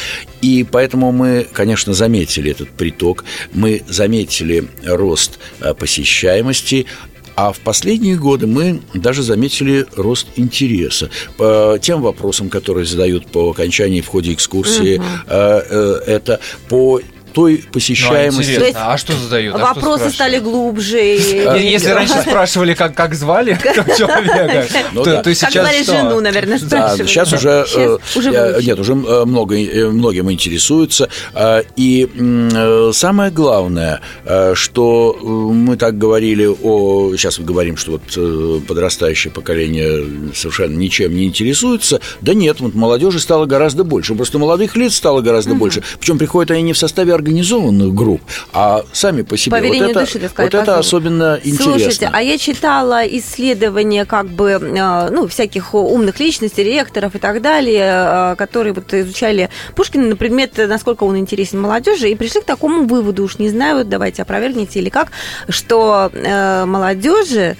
и 0.42 0.66
поэтому 0.70 1.12
мы, 1.12 1.48
конечно, 1.52 1.94
заметили 1.94 2.52
этот 2.52 2.70
приток, 2.70 3.26
мы 3.54 3.84
заметили 3.88 4.68
рост 4.84 5.40
э, 5.62 5.74
посещаемости, 5.74 6.86
а 7.36 7.52
в 7.52 7.60
последние 7.60 8.16
годы 8.16 8.48
мы 8.48 8.82
даже 8.94 9.22
заметили 9.22 9.86
рост 9.98 10.28
интереса 10.38 11.10
по 11.36 11.78
тем 11.82 12.02
вопросам, 12.02 12.50
которые 12.50 12.86
задают 12.86 13.28
по 13.28 13.50
окончании 13.50 14.00
в 14.00 14.08
ходе 14.08 14.32
экскурсии. 14.32 15.00
Угу. 15.00 15.34
Это 16.08 16.40
по 16.70 17.02
той 17.36 17.64
посещаемости. 17.72 18.58
Ну, 18.60 18.66
а, 18.76 18.94
а 18.94 18.98
что 18.98 19.14
задают? 19.14 19.56
А 19.56 19.58
Вопросы 19.58 20.06
что 20.06 20.14
стали 20.14 20.40
глубже. 20.40 20.98
Если 20.98 21.90
раньше 21.90 22.22
спрашивали, 22.22 22.74
как, 22.74 22.96
как 22.96 23.14
звали 23.14 23.60
человека, 23.98 24.66
ну 24.94 25.04
то, 25.04 25.22
то 25.22 25.36
сейчас 25.36 25.54
Как 25.54 25.64
звали 25.64 25.84
жену, 25.84 26.22
наверное, 26.22 26.58
спрашивали. 26.58 27.08
сейчас 27.08 27.34
уже, 27.34 27.66
э, 27.76 28.62
нет, 28.62 28.80
уже 28.80 28.94
э, 28.94 29.26
много, 29.26 29.56
э, 29.56 29.90
многим 29.90 30.32
интересуются. 30.32 31.10
И 31.76 32.08
самое 32.94 33.32
главное, 33.32 34.00
что 34.54 35.18
мы 35.22 35.76
так 35.76 35.98
говорили 35.98 36.46
о... 36.46 37.16
Сейчас 37.18 37.40
мы 37.40 37.46
говорим, 37.46 37.76
что 37.76 37.92
вот 37.92 38.66
подрастающее 38.66 39.32
поколение 39.32 40.34
совершенно 40.34 40.78
ничем 40.78 41.14
не 41.14 41.26
интересуется. 41.26 42.00
Да 42.22 42.34
нет, 42.34 42.62
вот 42.62 42.76
молодежи 42.76 43.20
стало 43.20 43.46
гораздо 43.46 43.84
больше. 43.84 44.16
Просто 44.16 44.40
молодых 44.40 44.78
лиц 44.78 44.96
стало 44.96 45.22
гораздо 45.22 45.54
больше. 45.56 45.84
Причем 46.00 46.18
приходят 46.18 46.52
они 46.52 46.62
не 46.62 46.74
в 46.74 46.78
составе 46.78 47.14
организованных 47.26 47.94
групп, 47.94 48.22
а 48.54 48.84
сами 48.94 49.24
по 49.24 49.36
себе. 49.36 49.58
По 49.58 49.68
вот 49.68 49.76
это, 49.76 50.00
души, 50.02 50.20
так 50.20 50.32
сказать, 50.32 50.54
вот 50.54 50.62
это 50.62 50.78
особенно 50.78 51.40
интересно. 51.44 51.80
Слушайте, 51.80 52.10
а 52.12 52.22
я 52.22 52.38
читала 52.38 53.06
исследования 53.08 54.06
как 54.06 54.28
бы, 54.28 54.52
э, 54.52 55.10
ну, 55.10 55.28
всяких 55.28 55.74
умных 55.74 56.20
личностей, 56.20 56.64
ректоров 56.64 57.16
и 57.16 57.20
так 57.20 57.42
далее, 57.42 58.34
э, 58.34 58.36
которые 58.38 58.74
вот 58.74 58.94
изучали 58.94 59.50
Пушкина 59.76 60.08
на 60.08 60.16
предмет, 60.16 60.54
насколько 60.58 61.04
он 61.04 61.18
интересен 61.18 61.60
молодежи, 61.60 62.10
и 62.10 62.16
пришли 62.16 62.42
к 62.42 62.46
такому 62.46 62.86
выводу, 62.86 63.24
уж 63.24 63.40
не 63.40 63.50
знаю, 63.50 63.86
давайте 63.86 64.22
опровергните 64.22 64.80
или 64.80 64.90
как, 64.90 65.12
что 65.50 66.12
э, 66.14 66.66
молодежи 66.66 67.58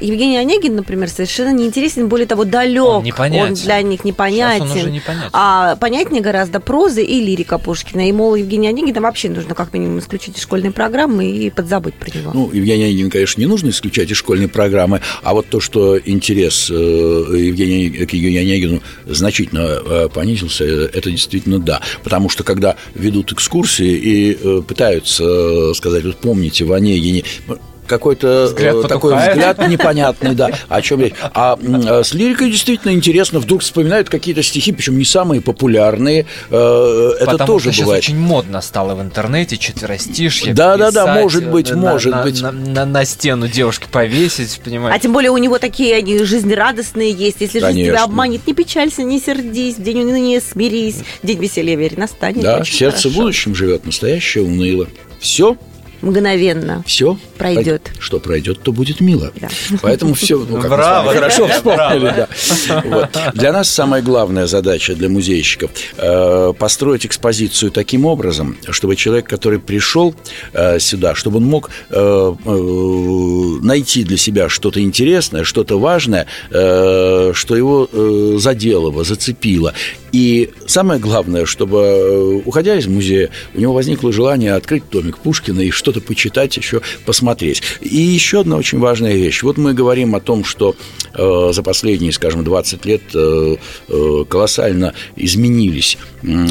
Евгений 0.00 0.38
Онегин, 0.38 0.76
например, 0.76 1.08
совершенно 1.08 1.52
неинтересен, 1.52 2.08
более 2.08 2.26
того, 2.26 2.44
далек. 2.44 3.18
Он, 3.18 3.32
он 3.32 3.54
для 3.54 3.82
них 3.82 4.04
непонятен. 4.04 4.66
Сейчас 4.66 4.76
он 4.76 4.82
уже 4.82 4.90
непонятен. 4.90 5.30
А 5.32 5.76
понятнее 5.76 6.22
гораздо 6.22 6.60
прозы 6.60 7.02
и 7.04 7.20
лирика 7.20 7.58
Пушкина. 7.58 8.08
И, 8.08 8.12
мол, 8.12 8.34
Евгений 8.34 8.68
Онегина 8.68 9.00
вообще 9.00 9.28
нужно 9.28 9.54
как 9.54 9.72
минимум 9.72 9.98
исключить 9.98 10.36
из 10.36 10.42
школьной 10.42 10.70
программы 10.70 11.30
и 11.30 11.50
подзабыть 11.50 11.94
про 11.94 12.10
него. 12.16 12.32
Ну, 12.34 12.50
Евгений 12.52 12.84
Онегин, 12.84 13.10
конечно, 13.10 13.40
не 13.40 13.46
нужно 13.46 13.70
исключать 13.70 14.10
из 14.10 14.16
школьной 14.16 14.48
программы, 14.48 15.00
а 15.22 15.34
вот 15.34 15.46
то, 15.48 15.60
что 15.60 15.98
интерес 15.98 16.70
э, 16.70 16.74
Евгения, 16.74 18.06
к 18.06 18.12
Евгению 18.12 18.42
Онегину 18.42 18.82
значительно 19.06 19.78
э, 19.84 20.08
понизился, 20.12 20.64
это 20.64 21.10
действительно 21.10 21.58
да. 21.58 21.80
Потому 22.02 22.28
что, 22.28 22.44
когда 22.44 22.76
ведут 22.94 23.32
экскурсии 23.32 23.92
и 23.92 24.38
э, 24.40 24.62
пытаются 24.66 25.74
сказать, 25.74 26.04
вот 26.04 26.16
помните, 26.16 26.64
в 26.64 26.72
Онегине 26.72 27.24
какой-то 27.88 28.44
взгляд 28.44 28.76
э, 28.76 28.88
такой 28.88 29.16
взгляд 29.16 29.66
непонятный, 29.68 30.34
да, 30.34 30.50
о 30.68 30.82
чем 30.82 31.00
речь. 31.00 31.14
А 31.34 31.58
э, 31.60 32.02
с 32.04 32.14
лирикой 32.14 32.50
действительно 32.50 32.92
интересно, 32.92 33.40
вдруг 33.40 33.62
вспоминают 33.62 34.08
какие-то 34.08 34.42
стихи, 34.42 34.72
причем 34.72 34.98
не 34.98 35.04
самые 35.04 35.40
популярные. 35.40 36.26
Э, 36.50 37.12
это 37.16 37.32
Потому 37.32 37.46
тоже 37.46 37.72
что 37.72 37.82
бывает. 37.82 38.04
сейчас 38.04 38.14
очень 38.14 38.20
модно 38.20 38.60
стало 38.60 38.94
в 38.94 39.02
интернете 39.02 39.56
четверостишье. 39.56 40.54
Да, 40.54 40.76
да, 40.76 40.90
да, 40.90 41.14
может 41.14 41.48
быть, 41.48 41.70
на, 41.70 41.76
может 41.76 42.12
на, 42.12 42.22
быть. 42.22 42.40
На, 42.40 42.52
на, 42.52 42.84
на 42.84 43.04
стену 43.04 43.48
девушки 43.48 43.86
повесить, 43.90 44.60
понимаете? 44.64 44.96
А 44.96 45.00
тем 45.00 45.12
более 45.12 45.30
у 45.30 45.38
него 45.38 45.58
такие 45.58 45.96
они 45.96 46.18
жизнерадостные 46.18 47.10
есть. 47.10 47.40
Если 47.40 47.60
Конечно. 47.60 47.78
жизнь 47.78 47.90
тебя 47.90 48.04
обманет, 48.04 48.46
не 48.46 48.54
печалься, 48.54 49.02
не 49.02 49.20
сердись, 49.20 49.76
в 49.76 49.82
день 49.82 50.02
уныния 50.02 50.40
смирись, 50.40 50.96
день 51.22 51.40
веселья 51.40 51.76
верь 51.76 51.98
настанет. 51.98 52.42
Да, 52.42 52.64
сердце 52.64 53.04
хорошо. 53.04 53.20
будущем 53.20 53.54
живет, 53.54 53.86
настоящее 53.86 54.44
уныло. 54.44 54.86
Все 55.20 55.56
мгновенно. 56.02 56.82
Все 56.86 57.18
пройдет. 57.36 57.90
Что 57.98 58.20
пройдет, 58.20 58.60
то 58.62 58.72
будет 58.72 59.00
мило. 59.00 59.32
Да. 59.40 59.48
Поэтому 59.82 60.14
все, 60.14 60.38
ну, 60.38 60.60
как 60.60 60.70
Браво, 60.70 61.12
хорошо 61.12 61.48
вспомнили. 61.48 62.14
Да. 62.16 62.28
Вот. 62.84 63.18
Для 63.34 63.52
нас 63.52 63.68
самая 63.68 64.02
главная 64.02 64.46
задача 64.46 64.94
для 64.94 65.08
музейщиков 65.08 65.70
э, 65.96 66.52
построить 66.58 67.06
экспозицию 67.06 67.70
таким 67.70 68.04
образом, 68.04 68.56
чтобы 68.70 68.96
человек, 68.96 69.28
который 69.28 69.58
пришел 69.58 70.14
э, 70.52 70.78
сюда, 70.78 71.14
чтобы 71.14 71.38
он 71.38 71.44
мог 71.44 71.70
э, 71.90 72.34
э, 72.44 73.58
найти 73.62 74.04
для 74.04 74.16
себя 74.16 74.48
что-то 74.48 74.80
интересное, 74.80 75.44
что-то 75.44 75.78
важное, 75.78 76.26
э, 76.50 77.32
что 77.34 77.56
его 77.56 77.88
э, 77.92 78.36
задело, 78.38 79.04
зацепило. 79.04 79.74
И 80.12 80.50
самое 80.66 81.00
главное, 81.00 81.44
чтобы, 81.44 81.78
э, 81.78 82.42
уходя 82.44 82.76
из 82.76 82.86
музея, 82.86 83.30
у 83.54 83.60
него 83.60 83.74
возникло 83.74 84.12
желание 84.12 84.54
открыть 84.54 84.88
томик 84.88 85.18
Пушкина 85.18 85.60
и 85.60 85.70
что-то 85.88 86.00
почитать, 86.02 86.54
еще 86.56 86.82
посмотреть. 87.06 87.62
И 87.80 87.96
еще 87.96 88.40
одна 88.40 88.56
очень 88.56 88.78
важная 88.78 89.14
вещь. 89.14 89.42
Вот 89.42 89.56
мы 89.56 89.72
говорим 89.72 90.14
о 90.14 90.20
том, 90.20 90.44
что 90.44 90.76
э, 91.14 91.50
за 91.52 91.62
последние, 91.62 92.12
скажем, 92.12 92.44
20 92.44 92.84
лет 92.84 93.02
э, 93.14 93.56
э, 93.88 94.24
колоссально 94.28 94.92
изменились 95.16 95.96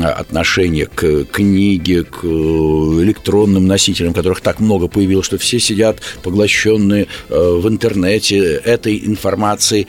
отношения 0.01 0.87
к 0.87 1.25
книге, 1.25 2.03
к 2.03 2.23
э, 2.23 2.27
электронным 2.27 3.67
носителям, 3.67 4.13
которых 4.13 4.41
так 4.41 4.59
много 4.59 4.87
появилось, 4.87 5.27
что 5.27 5.37
все 5.37 5.59
сидят 5.59 6.01
поглощенные 6.23 7.05
э, 7.29 7.57
в 7.59 7.67
интернете 7.67 8.39
этой 8.39 8.97
информацией. 9.05 9.85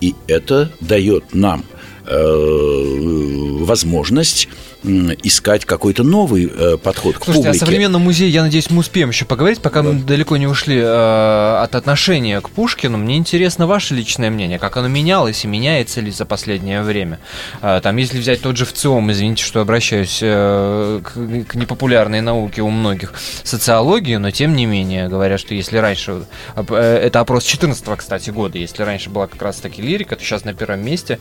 И 0.00 0.14
это 0.28 0.70
дает 0.80 1.34
нам– 1.34 1.64
Э, 2.10 3.56
возможность 3.60 4.48
искать 4.84 5.64
какой-то 5.64 6.04
новый 6.04 6.50
э, 6.54 6.76
подход 6.76 7.18
к 7.18 7.24
Слушайте, 7.24 7.48
публике. 7.48 7.64
о 7.64 7.66
современном 7.66 8.02
музее, 8.02 8.30
я 8.30 8.42
надеюсь, 8.42 8.70
мы 8.70 8.78
успеем 8.78 9.10
еще 9.10 9.24
поговорить, 9.24 9.60
пока 9.60 9.82
да. 9.82 9.90
мы 9.90 10.02
далеко 10.02 10.36
не 10.36 10.46
ушли 10.46 10.78
э, 10.78 11.58
от 11.62 11.74
отношения 11.74 12.40
к 12.40 12.48
Пушкину. 12.50 12.96
Мне 12.96 13.16
интересно 13.16 13.66
ваше 13.66 13.94
личное 13.94 14.30
мнение, 14.30 14.58
как 14.58 14.76
оно 14.76 14.88
менялось 14.88 15.44
и 15.44 15.48
меняется 15.48 16.00
ли 16.00 16.10
за 16.10 16.24
последнее 16.26 16.82
время. 16.82 17.18
Э, 17.60 17.80
там, 17.82 17.96
если 17.96 18.18
взять 18.18 18.40
тот 18.40 18.56
же 18.56 18.64
ВЦИОМ, 18.64 19.10
извините, 19.10 19.42
что 19.42 19.60
обращаюсь 19.60 20.20
э, 20.22 21.00
к, 21.02 21.12
к 21.48 21.54
непопулярной 21.56 22.20
науке 22.20 22.62
у 22.62 22.70
многих, 22.70 23.14
социологию, 23.42 24.20
но 24.20 24.30
тем 24.30 24.54
не 24.54 24.66
менее, 24.66 25.08
говорят, 25.08 25.40
что 25.40 25.54
если 25.54 25.78
раньше, 25.78 26.22
э, 26.54 27.00
это 27.02 27.20
опрос 27.20 27.44
14 27.44 27.84
кстати, 27.96 28.30
года, 28.30 28.58
если 28.58 28.84
раньше 28.84 29.10
была 29.10 29.26
как 29.26 29.42
раз-таки 29.42 29.82
лирика, 29.82 30.14
то 30.14 30.22
сейчас 30.22 30.44
на 30.44 30.54
первом 30.54 30.84
месте 30.84 31.18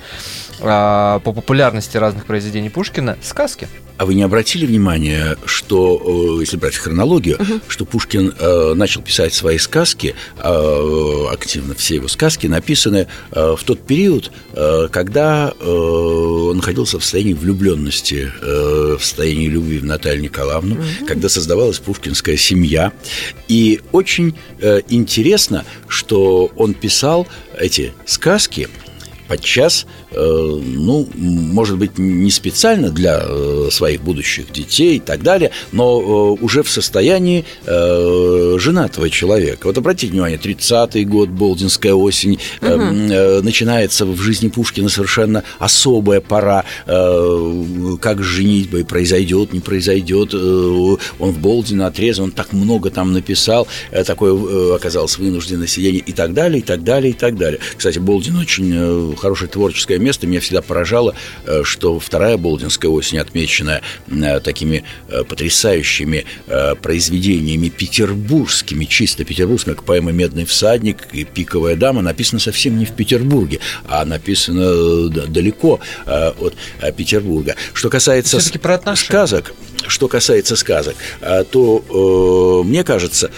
э, 0.60 1.20
по 1.24 1.34
популярности 1.34 1.98
разных 1.98 2.26
произведений 2.26 2.70
Пушкина 2.70 3.18
сказка 3.24 3.47
сказки. 3.48 3.68
А 3.98 4.06
вы 4.06 4.14
не 4.14 4.22
обратили 4.22 4.66
внимания, 4.66 5.38
что, 5.46 6.38
э, 6.38 6.42
если 6.42 6.58
брать 6.58 6.76
хронологию, 6.76 7.38
угу. 7.38 7.62
что 7.68 7.86
Пушкин 7.86 8.34
э, 8.38 8.74
начал 8.76 9.02
писать 9.02 9.34
свои 9.34 9.58
сказки, 9.58 10.14
э, 10.38 11.26
активно 11.32 11.74
все 11.74 11.96
его 11.96 12.08
сказки 12.08 12.46
написаны 12.46 13.08
э, 13.32 13.56
в 13.58 13.64
тот 13.64 13.80
период, 13.88 14.32
э, 14.54 14.88
когда 14.92 15.52
э, 15.60 15.68
он 15.68 16.58
находился 16.58 17.00
в 17.00 17.04
состоянии 17.04 17.34
влюбленности, 17.34 18.32
э, 18.40 18.98
в 19.00 19.04
состоянии 19.04 19.48
любви 19.48 19.80
в 19.80 19.86
Наталью 19.86 20.24
Николаевну, 20.24 20.76
угу. 20.76 21.06
когда 21.08 21.28
создавалась 21.28 21.80
пушкинская 21.80 22.38
семья. 22.38 22.94
И 23.48 23.82
очень 23.92 24.38
э, 24.60 24.82
интересно, 24.90 25.66
что 25.88 26.52
он 26.56 26.76
писал 26.76 27.28
эти 27.58 27.94
сказки 28.06 28.70
подчас 29.28 29.86
ну, 30.12 31.08
может 31.16 31.78
быть, 31.78 31.98
не 31.98 32.32
специально 32.32 32.90
для 32.90 33.22
э, 33.22 33.70
своих 33.72 34.02
будущих 34.02 34.52
детей 34.52 34.98
и 34.98 35.00
так 35.00 35.22
далее, 35.22 35.52
но 35.72 36.00
э, 36.00 36.44
уже 36.44 36.64
в 36.64 36.70
состоянии 36.70 37.46
женатого 37.66 39.10
человека. 39.10 39.68
Вот 39.68 39.78
обратите 39.78 40.12
внимание, 40.12 40.40
30-й 40.40 41.04
год, 41.04 41.30
Болдинская 41.30 41.94
осень, 41.94 42.40
угу. 42.62 42.70
начинается 43.44 44.06
в 44.06 44.18
жизни 44.20 44.48
Пушкина 44.48 44.90
совершенно 44.90 45.44
особая 45.60 46.22
пора, 46.22 46.64
как 46.86 48.24
женитьба 48.24 48.84
произойдет, 48.86 49.54
не 49.54 49.60
произойдет. 49.60 50.34
Он 50.34 50.98
в 51.20 51.40
Болдине 51.40 51.86
отрезан, 51.86 52.26
он 52.26 52.32
так 52.32 52.54
много 52.54 52.90
там 52.90 53.14
написал, 53.14 53.68
такое 54.06 54.76
оказалось 54.76 55.18
вынужденное 55.18 55.68
сидение 55.68 56.02
и 56.02 56.12
так 56.12 56.34
далее, 56.34 56.60
и 56.60 56.64
так 56.64 56.84
далее, 56.84 57.12
и 57.12 57.16
так 57.16 57.38
далее. 57.38 57.60
Кстати, 57.76 58.00
Болдин 58.00 58.38
очень 58.38 59.16
хорошее 59.18 59.50
творческое 59.98 60.00
место. 60.00 60.28
Меня 60.28 60.40
всегда 60.40 60.62
поражало, 60.62 61.16
э, 61.46 61.64
что 61.64 62.00
вторая 62.00 62.38
Болдинская 62.38 62.90
осень, 62.90 63.20
отмеченная 63.20 63.82
э, 64.08 64.40
такими 64.40 64.84
э, 65.10 65.24
потрясающими 65.24 66.26
произведениями 66.82 67.70
петербургскими, 67.70 68.86
чисто 68.86 69.24
петербургскими, 69.24 69.74
как 69.74 69.84
поэма 69.84 70.12
«Медный 70.12 70.46
всадник» 70.46 71.08
и 71.14 71.24
«Пиковая 71.24 71.76
дама», 71.76 72.02
написана 72.02 72.40
совсем 72.40 72.78
не 72.78 72.86
в 72.86 72.92
Петербурге, 72.92 73.60
а 73.86 74.06
написана 74.06 75.10
далеко 75.10 75.80
от 76.06 76.56
Петербурга. 76.96 77.56
Что 77.74 77.90
касается 77.90 78.40
сказок, 78.96 79.54
что 79.88 80.08
касается 80.08 80.56
сказок, 80.56 80.96
то 81.52 82.64
мне 82.66 82.84
кажется, 82.84 83.32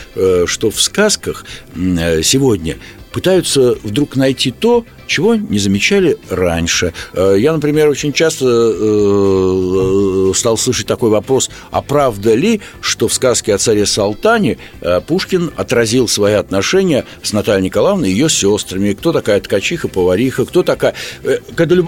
что 0.46 0.72
в 0.72 0.82
сказках 0.82 1.46
сегодня 1.76 2.78
пытаются 3.12 3.76
вдруг 3.84 4.16
найти 4.16 4.52
то, 4.52 4.86
чего 5.10 5.36
не 5.36 5.60
замечали 5.60 6.18
раньше. 6.30 6.94
Э, 7.14 7.36
я, 7.38 7.52
например, 7.52 7.90
очень 7.90 8.14
часто 8.14 8.46
э, 8.46 10.32
стал 10.36 10.58
слышать 10.58 10.86
такой 10.86 11.10
вопрос, 11.10 11.50
а 11.72 11.82
правда 11.82 12.36
ли, 12.36 12.62
что 12.80 13.08
в 13.08 13.14
сказке 13.14 13.56
о 13.56 13.58
царе 13.58 13.86
Салтане 13.86 14.58
э, 14.82 15.02
Пушкин 15.02 15.52
отразил 15.58 16.08
свои 16.08 16.34
отношения 16.34 17.06
с 17.24 17.34
Натальей 17.34 17.66
Николаевной 17.66 18.10
и 18.10 18.12
ее 18.12 18.30
сестрами? 18.30 18.94
Кто 18.94 19.12
такая 19.12 19.42
ткачиха, 19.42 19.88
повариха, 19.88 20.46
кто 20.46 20.64
такая... 20.64 20.94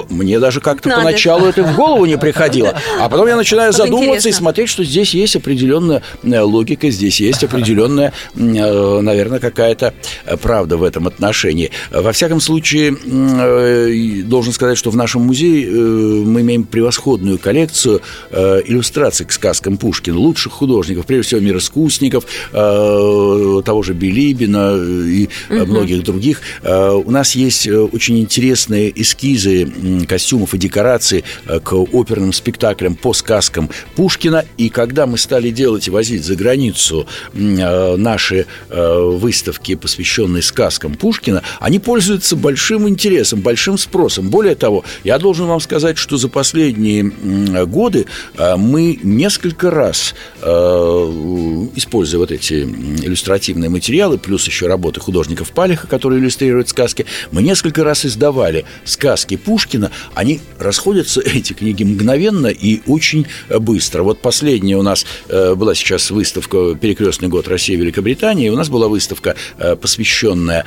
Мне 0.10 0.40
даже 0.40 0.60
как-то 0.60 0.90
Надо. 0.90 1.02
поначалу 1.02 1.46
это 1.46 1.64
в 1.64 1.76
голову 1.76 2.06
не 2.06 2.18
приходило. 2.18 2.76
А 3.00 3.08
потом 3.08 3.28
я 3.28 3.36
начинаю 3.36 3.72
задумываться 3.72 4.30
и 4.30 4.32
смотреть, 4.32 4.70
что 4.70 4.84
здесь 4.84 5.14
есть 5.14 5.36
определенная 5.36 6.02
логика, 6.24 6.90
здесь 6.90 7.20
есть 7.22 7.44
определенная, 7.44 8.14
наверное, 8.34 9.40
какая-то 9.40 9.94
правда 10.42 10.78
в 10.78 10.84
этом 10.84 11.11
отношении. 11.13 11.71
Во 11.91 12.12
всяком 12.12 12.39
случае, 12.39 12.97
Э, 13.41 14.21
должен 14.24 14.54
сказать, 14.54 14.78
что 14.78 14.89
в 14.91 14.95
нашем 14.95 15.24
музее 15.24 15.67
э, 15.67 15.71
мы 15.71 16.41
имеем 16.41 16.63
превосходную 16.63 17.38
коллекцию 17.38 18.02
э, 18.30 18.62
иллюстраций 18.65 19.26
к 19.26 19.32
сказкам 19.32 19.78
Пушкина, 19.78 20.17
лучших 20.17 20.54
художников, 20.54 21.06
прежде 21.06 21.28
всего 21.28 21.41
мироскусников, 21.41 22.26
того 22.52 23.84
же 23.84 23.93
Билибина 23.93 24.78
и 24.78 25.30
угу. 25.50 25.65
многих 25.65 26.04
других. 26.04 26.41
У 26.63 27.12
нас 27.12 27.36
есть 27.36 27.67
очень 27.67 28.19
интересные 28.19 28.91
эскизы 29.02 29.71
костюмов 30.08 30.54
и 30.54 30.58
декораций 30.58 31.24
к 31.45 31.74
оперным 31.74 32.34
спектаклям 32.34 32.95
по 32.95 33.13
сказкам 33.13 33.69
Пушкина. 33.95 34.45
И 34.58 34.69
когда 34.69 35.06
мы 35.06 35.17
стали 35.17 35.50
делать 35.50 35.88
и 35.88 35.91
возить 35.91 36.24
за 36.24 36.36
границу 36.36 37.08
наши 37.34 38.45
выставки, 38.69 39.76
посвященные 39.76 40.41
сказкам 40.41 40.95
Пушкина, 41.02 41.42
они 41.60 41.80
пользуются 41.80 42.36
большим 42.36 42.88
интересом 42.88 43.42
большим 43.42 43.80
спросом. 43.80 44.30
Более 44.30 44.54
того, 44.54 44.86
я 45.04 45.18
должен 45.18 45.48
вам 45.48 45.60
сказать, 45.60 45.98
что 45.98 46.18
за 46.18 46.30
последние 46.30 47.04
годы 47.66 48.06
а, 48.38 48.56
мы 48.56 49.00
несколько 49.02 49.72
раз, 49.72 50.14
а, 50.42 51.70
используя 51.76 52.20
вот 52.20 52.32
эти 52.32 52.64
иллюстративные 52.64 53.72
материалы, 53.72 54.20
плюс 54.20 54.46
еще 54.46 54.68
работы 54.68 55.00
художников 55.00 55.52
Палиха, 55.52 55.88
которые 55.88 56.22
иллюстрируют 56.22 56.70
сказки, 56.70 57.08
мы 57.32 57.42
несколько 57.42 57.84
раз 57.84 58.06
издавали 58.06 58.66
сказки 58.86 59.38
Пушкина. 59.38 59.90
Они 60.14 60.40
расходятся, 60.60 61.22
эти 61.26 61.54
книги, 61.54 61.84
мгновенно 61.84 62.48
и 62.48 62.82
очень 62.86 63.26
быстро. 63.50 64.04
Вот 64.04 64.20
последняя 64.20 64.78
у 64.78 64.84
нас 64.84 65.06
э, 65.30 65.56
была 65.56 65.74
сейчас 65.74 66.12
выставка 66.12 66.76
«Перекрестный 66.76 67.28
год 67.28 67.48
России 67.48 67.74
и 67.74 67.78
Великобритании», 67.78 68.50
у 68.50 68.56
нас 68.56 68.70
была 68.70 68.88
выставка, 68.88 69.36
э, 69.58 69.76
посвященная 69.76 70.66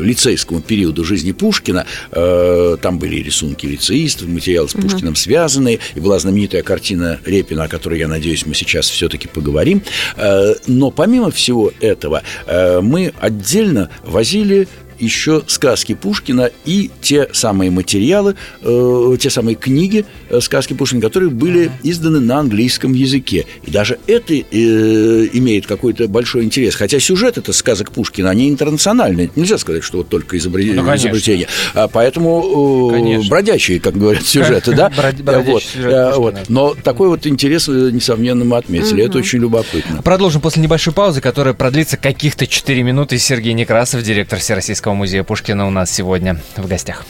лицейскому 0.00 0.60
периоду 0.60 1.04
жизни 1.04 1.32
Пушкина. 1.32 1.86
Э, 2.12 2.76
там 2.80 2.98
были 2.98 3.16
рисунки 3.16 3.66
лицеистов, 3.66 4.28
материалы 4.28 4.68
с 4.68 4.72
Пушкиным 4.72 5.12
угу. 5.12 5.16
связанные, 5.16 5.78
и 5.94 6.00
была 6.00 6.18
знаменитая 6.18 6.62
картина 6.62 7.20
Репина, 7.24 7.64
о 7.64 7.68
которой, 7.68 7.98
я 7.98 8.08
надеюсь, 8.08 8.46
мы 8.46 8.54
сейчас 8.54 8.88
все-таки 8.88 9.28
поговорим. 9.28 9.82
Э, 10.16 10.54
но 10.66 10.90
помимо 10.90 11.30
всего 11.30 11.72
этого, 11.80 12.22
э, 12.46 12.80
мы 12.80 13.12
отдельно 13.20 13.90
возили 14.04 14.68
еще 15.00 15.42
сказки 15.46 15.94
Пушкина 15.94 16.50
и 16.64 16.90
те 17.00 17.28
самые 17.32 17.70
материалы, 17.70 18.36
э, 18.62 19.16
те 19.18 19.30
самые 19.30 19.56
книги 19.56 20.04
э, 20.28 20.40
сказки 20.40 20.74
Пушкина, 20.74 21.00
которые 21.00 21.30
были 21.30 21.70
изданы 21.82 22.20
на 22.20 22.38
английском 22.38 22.92
языке. 22.92 23.46
И 23.64 23.70
даже 23.70 23.98
это 24.06 24.34
э, 24.34 25.28
имеет 25.32 25.66
какой-то 25.66 26.08
большой 26.08 26.44
интерес. 26.44 26.74
Хотя 26.74 27.00
сюжет 27.00 27.38
это 27.38 27.52
сказок 27.52 27.92
Пушкина, 27.92 28.30
они 28.30 28.48
интернациональные. 28.48 29.30
Нельзя 29.36 29.58
сказать, 29.58 29.82
что 29.82 29.98
вот 29.98 30.08
только 30.08 30.36
изобретение. 30.38 30.82
Ну, 30.82 30.94
изобретение. 30.94 31.48
А 31.74 31.88
поэтому 31.88 32.92
э, 33.22 33.28
бродячие, 33.28 33.80
как 33.80 33.96
говорят, 33.96 34.24
сюжеты, 34.24 34.72
да? 34.72 34.90
Вот. 35.40 36.34
Э, 36.34 36.44
Но 36.48 36.74
такой 36.74 37.08
вот 37.08 37.26
интерес, 37.26 37.68
э, 37.68 37.90
несомненно, 37.92 38.44
мы 38.44 38.56
отметили. 38.56 39.04
Это 39.04 39.18
очень 39.18 39.38
любопытно. 39.38 40.02
Продолжим 40.02 40.40
после 40.40 40.62
небольшой 40.62 40.92
паузы, 40.92 41.20
которая 41.20 41.54
продлится 41.54 41.96
каких-то 41.96 42.46
4 42.46 42.82
минуты. 42.82 43.18
Сергей 43.18 43.52
Некрасов, 43.52 44.02
директор 44.02 44.38
Всероссийского 44.38 44.89
музея 44.94 45.24
Пушкина 45.24 45.66
у 45.66 45.70
нас 45.70 45.90
сегодня 45.90 46.36
в 46.56 46.66
гостях. 46.66 47.04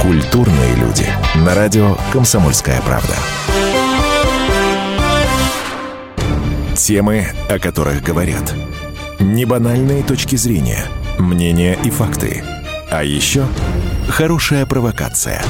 Культурные 0.00 0.74
люди. 0.76 1.06
На 1.34 1.54
радио 1.54 1.96
«Комсомольская 2.12 2.80
правда». 2.82 3.14
Темы, 6.74 7.26
о 7.48 7.58
которых 7.58 8.02
говорят. 8.02 8.54
Небанальные 9.18 10.02
точки 10.02 10.36
зрения, 10.36 10.84
мнения 11.18 11.76
и 11.84 11.90
факты. 11.90 12.42
А 12.90 13.02
еще 13.04 13.46
хорошая 14.08 14.64
провокация. 14.64 15.42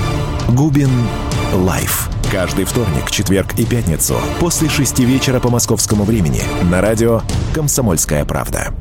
Губин 0.49 0.91
Live. 1.53 2.11
Каждый 2.31 2.67
вторник, 2.67 3.11
четверг 3.11 3.55
и 3.59 3.65
пятницу 3.65 4.21
после 4.39 4.69
шести 4.69 5.03
вечера 5.03 5.41
по 5.41 5.49
московскому 5.49 6.05
времени 6.05 6.43
на 6.71 6.83
радио 6.83 7.23
«Комсомольская 7.55 8.27
правда». 8.27 8.75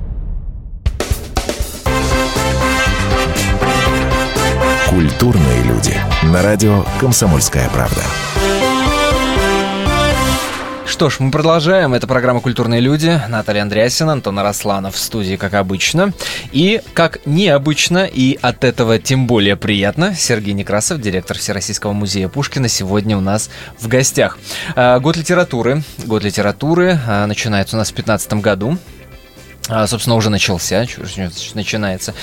Культурные 4.89 5.63
люди. 5.63 5.95
На 6.23 6.41
радио 6.41 6.83
«Комсомольская 6.99 7.69
правда». 7.69 8.01
Что 10.87 11.09
ж, 11.09 11.19
мы 11.19 11.31
продолжаем. 11.31 11.93
Это 11.93 12.07
программа 12.07 12.39
«Культурные 12.39 12.79
люди». 12.79 13.21
Наталья 13.27 13.63
Андреасина, 13.63 14.13
Антон 14.13 14.39
Арасланов 14.39 14.95
в 14.95 14.99
студии, 14.99 15.35
как 15.35 15.53
обычно. 15.53 16.13
И, 16.53 16.81
как 16.93 17.19
необычно, 17.25 18.05
и 18.05 18.39
от 18.41 18.63
этого 18.63 18.97
тем 18.97 19.27
более 19.27 19.57
приятно, 19.57 20.15
Сергей 20.15 20.53
Некрасов, 20.53 21.01
директор 21.01 21.37
Всероссийского 21.37 21.91
музея 21.91 22.29
Пушкина, 22.29 22.69
сегодня 22.69 23.17
у 23.17 23.21
нас 23.21 23.49
в 23.77 23.89
гостях. 23.89 24.37
А, 24.75 24.99
год 24.99 25.17
литературы. 25.17 25.83
Год 26.05 26.23
литературы 26.23 26.97
а, 27.05 27.27
начинается 27.27 27.75
у 27.75 27.79
нас 27.79 27.89
в 27.89 27.93
2015 27.93 28.33
году. 28.35 28.77
А, 29.67 29.85
собственно, 29.87 30.15
уже 30.15 30.29
начался, 30.29 30.87
начинается. 31.53 32.13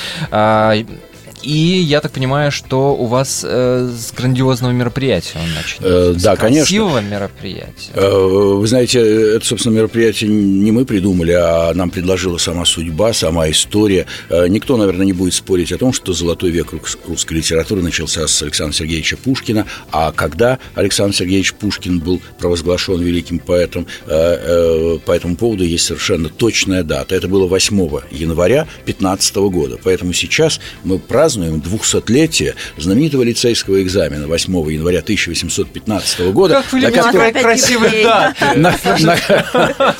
И 1.44 1.78
я 1.80 2.00
так 2.00 2.12
понимаю, 2.12 2.50
что 2.50 2.94
у 2.94 3.06
вас 3.06 3.44
э, 3.46 3.90
с 3.94 4.12
грандиозного 4.12 4.72
мероприятия 4.72 5.38
он 5.38 5.54
начнется. 5.54 6.10
Э, 6.10 6.14
да, 6.14 6.36
конечно. 6.36 6.64
Красивого 6.64 7.00
мероприятия. 7.00 7.92
Э, 7.94 8.54
вы 8.54 8.66
знаете, 8.66 9.00
это, 9.36 9.44
собственно, 9.44 9.74
мероприятие 9.74 10.30
не 10.30 10.72
мы 10.72 10.84
придумали, 10.84 11.32
а 11.32 11.72
нам 11.74 11.90
предложила 11.90 12.38
сама 12.38 12.64
судьба, 12.64 13.12
сама 13.12 13.50
история. 13.50 14.06
Э, 14.30 14.48
никто, 14.48 14.76
наверное, 14.76 15.04
не 15.04 15.12
будет 15.12 15.34
спорить 15.34 15.70
о 15.72 15.78
том, 15.78 15.92
что 15.92 16.12
золотой 16.12 16.50
век 16.50 16.68
русской 17.06 17.34
литературы 17.34 17.82
начался 17.82 18.26
с 18.26 18.42
Александра 18.42 18.74
Сергеевича 18.74 19.16
Пушкина, 19.16 19.66
а 19.92 20.12
когда 20.12 20.58
Александр 20.74 21.14
Сергеевич 21.14 21.54
Пушкин 21.54 22.00
был 22.00 22.20
провозглашен 22.38 23.00
великим 23.00 23.38
поэтом, 23.38 23.86
э, 24.06 24.08
э, 24.08 24.98
по 25.04 25.12
этому 25.12 25.36
поводу 25.36 25.64
есть 25.64 25.84
совершенно 25.84 26.28
точная 26.28 26.82
дата. 26.82 27.14
Это 27.14 27.28
было 27.28 27.46
8 27.46 28.00
января 28.10 28.66
15 28.86 29.36
года. 29.50 29.78
Поэтому 29.82 30.12
сейчас 30.12 30.60
мы 30.84 30.98
празднуем 30.98 31.33
празднуем 31.34 31.60
200-летие 31.60 32.54
знаменитого 32.76 33.22
лицейского 33.22 33.82
экзамена 33.82 34.26
8 34.26 34.72
января 34.72 35.00
1815 35.00 36.32
года. 36.32 36.54
Как 36.54 36.72
вы 36.72 36.80
любите 36.80 37.32
красивые 37.40 38.04
даты. 38.04 38.36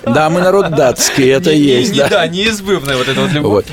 Да, 0.05 0.31
мы 0.31 0.41
народ 0.41 0.71
датский, 0.71 1.29
это 1.31 1.51
есть. 1.51 1.97
Да, 1.97 2.27
неизбывная 2.27 2.97
вот 2.97 3.09
эта 3.09 3.21
вот 3.21 3.33
любовь. 3.33 3.65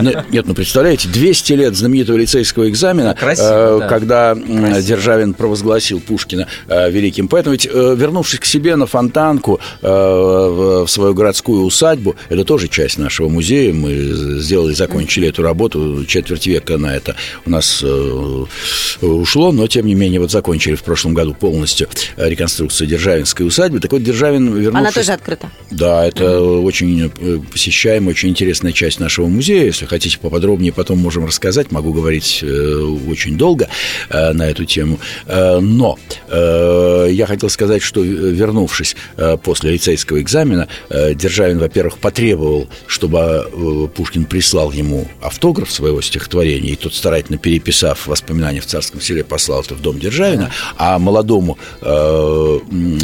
Нет, 0.00 0.46
ну 0.46 0.54
представляете, 0.54 1.08
200 1.08 1.52
лет 1.54 1.76
знаменитого 1.76 2.16
лицейского 2.16 2.68
экзамена, 2.68 3.16
э, 3.20 3.80
когда 3.88 4.34
Державин 4.34 5.34
провозгласил 5.34 6.00
Пушкина 6.00 6.46
э, 6.68 6.90
великим 6.90 7.28
поэтом. 7.28 7.52
Ведь 7.52 7.66
э, 7.66 7.94
вернувшись 7.96 8.40
к 8.40 8.44
себе 8.44 8.76
на 8.76 8.86
Фонтанку, 8.86 9.60
в 9.80 10.86
свою 10.88 11.14
городскую 11.14 11.62
усадьбу, 11.62 12.16
это 12.28 12.44
тоже 12.44 12.68
часть 12.68 12.98
нашего 12.98 13.28
музея, 13.28 13.72
мы 13.72 13.94
сделали, 14.40 14.74
закончили 14.74 15.28
эту 15.28 15.42
работу 15.42 16.04
четверть 16.06 16.46
века 16.46 16.76
на 16.76 16.96
это 16.96 17.05
это 17.06 17.16
у 17.44 17.50
нас 17.50 17.82
э, 17.82 18.44
ушло, 19.00 19.52
но 19.52 19.66
тем 19.66 19.86
не 19.86 19.94
менее 19.94 20.20
вот 20.20 20.30
закончили 20.30 20.74
в 20.74 20.82
прошлом 20.82 21.14
году 21.14 21.34
полностью 21.34 21.88
реконструкцию 22.16 22.88
Державинской 22.88 23.46
усадьбы. 23.46 23.80
Так 23.80 23.92
вот, 23.92 24.02
Державин 24.02 24.54
вернувшись... 24.54 24.74
Она 24.74 24.92
тоже 24.92 25.12
открыта? 25.12 25.50
Да, 25.70 26.06
это 26.06 26.24
mm-hmm. 26.24 26.62
очень 26.62 27.12
э, 27.18 27.38
посещаемая, 27.50 28.10
очень 28.10 28.30
интересная 28.30 28.72
часть 28.72 29.00
нашего 29.00 29.26
музея. 29.26 29.64
Если 29.64 29.86
хотите 29.86 30.18
поподробнее, 30.18 30.72
потом 30.72 30.98
можем 30.98 31.24
рассказать. 31.24 31.70
Могу 31.70 31.92
говорить 31.92 32.40
э, 32.42 32.46
очень 33.08 33.36
долго 33.36 33.68
на 34.10 34.48
эту 34.48 34.64
тему. 34.64 34.98
Но 35.26 35.98
я 36.28 37.26
хотел 37.26 37.50
сказать, 37.50 37.82
что 37.82 38.02
вернувшись 38.02 38.96
после 39.42 39.72
лицейского 39.72 40.20
экзамена, 40.20 40.68
Державин, 40.90 41.58
во-первых, 41.58 41.98
потребовал, 41.98 42.68
чтобы 42.86 43.90
Пушкин 43.94 44.24
прислал 44.24 44.72
ему 44.72 45.08
автограф 45.20 45.70
своего 45.70 46.00
стихотворения, 46.00 46.70
и 46.70 46.76
тот 46.76 46.94
старательно 46.96 47.38
переписав 47.38 48.06
воспоминания 48.06 48.60
в 48.60 48.66
Царском 48.66 49.00
селе, 49.00 49.24
послал 49.24 49.62
это 49.62 49.74
в 49.74 49.82
дом 49.82 49.98
Державина, 49.98 50.50
а 50.76 50.98
молодому 50.98 51.58
э, 51.80 52.58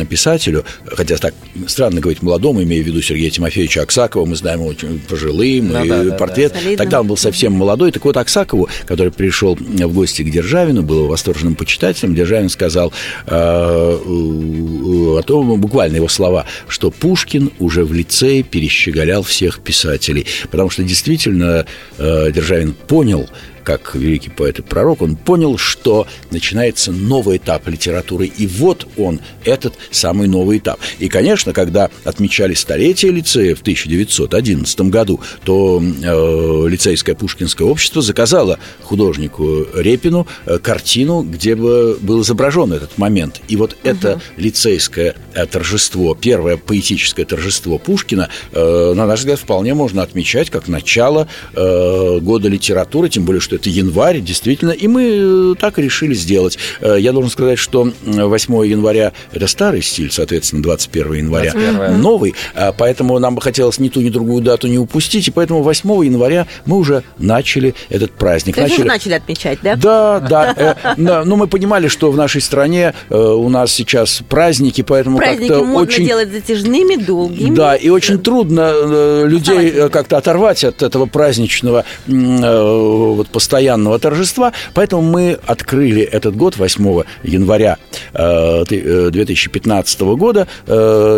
писателю, 0.08 0.64
хотя 0.86 1.16
так 1.16 1.34
странно 1.66 2.00
говорить 2.00 2.22
молодому, 2.22 2.62
имея 2.62 2.82
в 2.82 2.86
виду 2.86 3.02
Сергея 3.02 3.30
Тимофеевича 3.30 3.82
Аксакова, 3.82 4.24
мы 4.24 4.36
знаем 4.36 4.60
его 4.60 4.70
очень 4.70 4.98
пожилым, 5.00 5.72
да, 5.72 5.82
и 5.82 5.88
да, 5.88 6.16
портрет, 6.16 6.52
да, 6.52 6.76
тогда 6.76 7.00
он 7.00 7.06
был 7.06 7.16
совсем 7.16 7.52
молодой, 7.52 7.92
так 7.92 8.04
вот 8.04 8.16
Аксакову, 8.16 8.68
который 8.86 9.12
пришел 9.12 9.56
в 9.56 9.92
гости 9.92 10.22
к 10.22 10.30
Державину, 10.30 10.82
был 10.82 11.06
восторженным 11.06 11.54
почитателем, 11.54 12.14
Державин 12.14 12.48
сказал 12.48 12.92
э, 13.26 13.32
о 13.32 15.22
том, 15.22 15.60
буквально 15.60 15.96
его 15.96 16.08
слова, 16.08 16.46
что 16.68 16.90
Пушкин 16.90 17.50
уже 17.58 17.84
в 17.84 17.92
лицее 17.92 18.42
перещеголял 18.42 19.22
всех 19.22 19.60
писателей, 19.60 20.26
потому 20.50 20.70
что 20.70 20.82
действительно 20.82 21.66
э, 21.98 22.30
Державин 22.32 22.72
понял, 22.72 23.28
как 23.64 23.94
великий 23.94 24.30
поэт 24.30 24.58
и 24.58 24.62
пророк, 24.62 25.02
он 25.02 25.16
понял, 25.16 25.58
что 25.58 26.06
начинается 26.30 26.92
новый 26.92 27.36
этап 27.38 27.68
литературы. 27.68 28.26
И 28.26 28.46
вот 28.46 28.86
он, 28.96 29.20
этот 29.44 29.74
самый 29.90 30.28
новый 30.28 30.58
этап. 30.58 30.78
И, 30.98 31.08
конечно, 31.08 31.52
когда 31.52 31.90
отмечали 32.04 32.54
столетие 32.54 33.12
лицея 33.12 33.54
в 33.54 33.60
1911 33.60 34.80
году, 34.82 35.20
то 35.44 35.82
э, 35.82 36.68
лицейское 36.68 37.14
Пушкинское 37.14 37.66
общество 37.66 38.02
заказало 38.02 38.58
художнику 38.82 39.66
Репину 39.74 40.26
э, 40.46 40.58
картину, 40.58 41.22
где 41.22 41.54
бы 41.54 41.98
был 42.00 42.22
изображен 42.22 42.72
этот 42.72 42.98
момент. 42.98 43.40
И 43.48 43.56
вот 43.56 43.72
угу. 43.72 43.80
это 43.84 44.20
лицейское 44.36 45.14
э, 45.34 45.46
торжество, 45.46 46.14
первое 46.14 46.56
поэтическое 46.56 47.24
торжество 47.24 47.78
Пушкина, 47.78 48.28
э, 48.52 48.92
на 48.94 49.06
наш 49.06 49.20
взгляд, 49.20 49.38
вполне 49.38 49.74
можно 49.74 50.02
отмечать 50.02 50.50
как 50.50 50.68
начало 50.68 51.28
э, 51.54 52.18
года 52.20 52.48
литературы, 52.48 53.08
тем 53.08 53.24
более, 53.24 53.40
что 53.40 53.51
что 53.52 53.56
это 53.56 53.68
январь, 53.68 54.20
действительно, 54.20 54.70
и 54.70 54.88
мы 54.88 55.52
э, 55.52 55.54
так 55.60 55.78
и 55.78 55.82
решили 55.82 56.14
сделать. 56.14 56.58
Э, 56.80 56.96
я 56.98 57.12
должен 57.12 57.30
сказать, 57.30 57.58
что 57.58 57.92
8 58.02 58.66
января– 58.66 59.12
это 59.32 59.46
старый 59.46 59.82
стиль, 59.82 60.10
соответственно, 60.10 60.62
21 60.62 61.12
января 61.14 61.52
21. 61.52 62.00
новый, 62.00 62.34
а 62.54 62.72
поэтому 62.72 63.18
нам 63.18 63.34
бы 63.34 63.42
хотелось 63.42 63.78
ни 63.78 63.88
ту, 63.88 64.00
ни 64.00 64.08
другую 64.08 64.42
дату 64.42 64.68
не 64.68 64.78
упустить, 64.78 65.28
и 65.28 65.30
поэтому 65.30 65.62
8 65.62 66.04
января 66.04 66.46
мы 66.64 66.78
уже 66.78 67.02
начали 67.18 67.74
этот 67.90 68.12
праздник. 68.12 68.54
То 68.54 68.62
начали... 68.62 68.88
начали 68.88 69.12
отмечать, 69.14 69.58
да? 69.62 69.76
Да, 69.76 70.20
да. 70.20 70.74
Э, 70.96 70.96
но 70.96 71.36
мы 71.36 71.46
понимали, 71.46 71.88
что 71.88 72.10
в 72.10 72.16
нашей 72.16 72.40
стране 72.40 72.94
у 73.10 73.48
нас 73.48 73.72
сейчас 73.72 74.22
праздники, 74.28 74.82
поэтому 74.82 75.18
праздники 75.18 75.52
очень... 75.52 76.06
делать 76.06 76.30
затяжными, 76.32 76.96
долгими. 76.96 77.54
Да, 77.54 77.76
и 77.76 77.90
очень 77.90 78.18
трудно 78.18 79.24
людей 79.24 79.88
как-то 79.90 80.16
оторвать 80.16 80.64
от 80.64 80.82
этого 80.82 81.06
праздничного 81.06 81.84
вот, 82.06 83.28
постоянного 83.42 83.98
торжества, 83.98 84.52
поэтому 84.72 85.02
мы 85.02 85.36
открыли 85.46 86.02
этот 86.02 86.36
год 86.36 86.56
8 86.56 87.02
января 87.24 87.76
2015 88.12 90.00
года 90.00 90.46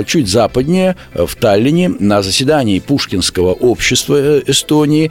чуть 0.07 0.29
западнее, 0.29 0.97
в 1.13 1.37
Таллине, 1.37 1.91
на 1.91 2.23
заседании 2.23 2.79
Пушкинского 2.79 3.53
общества 3.53 4.39
Эстонии, 4.39 5.11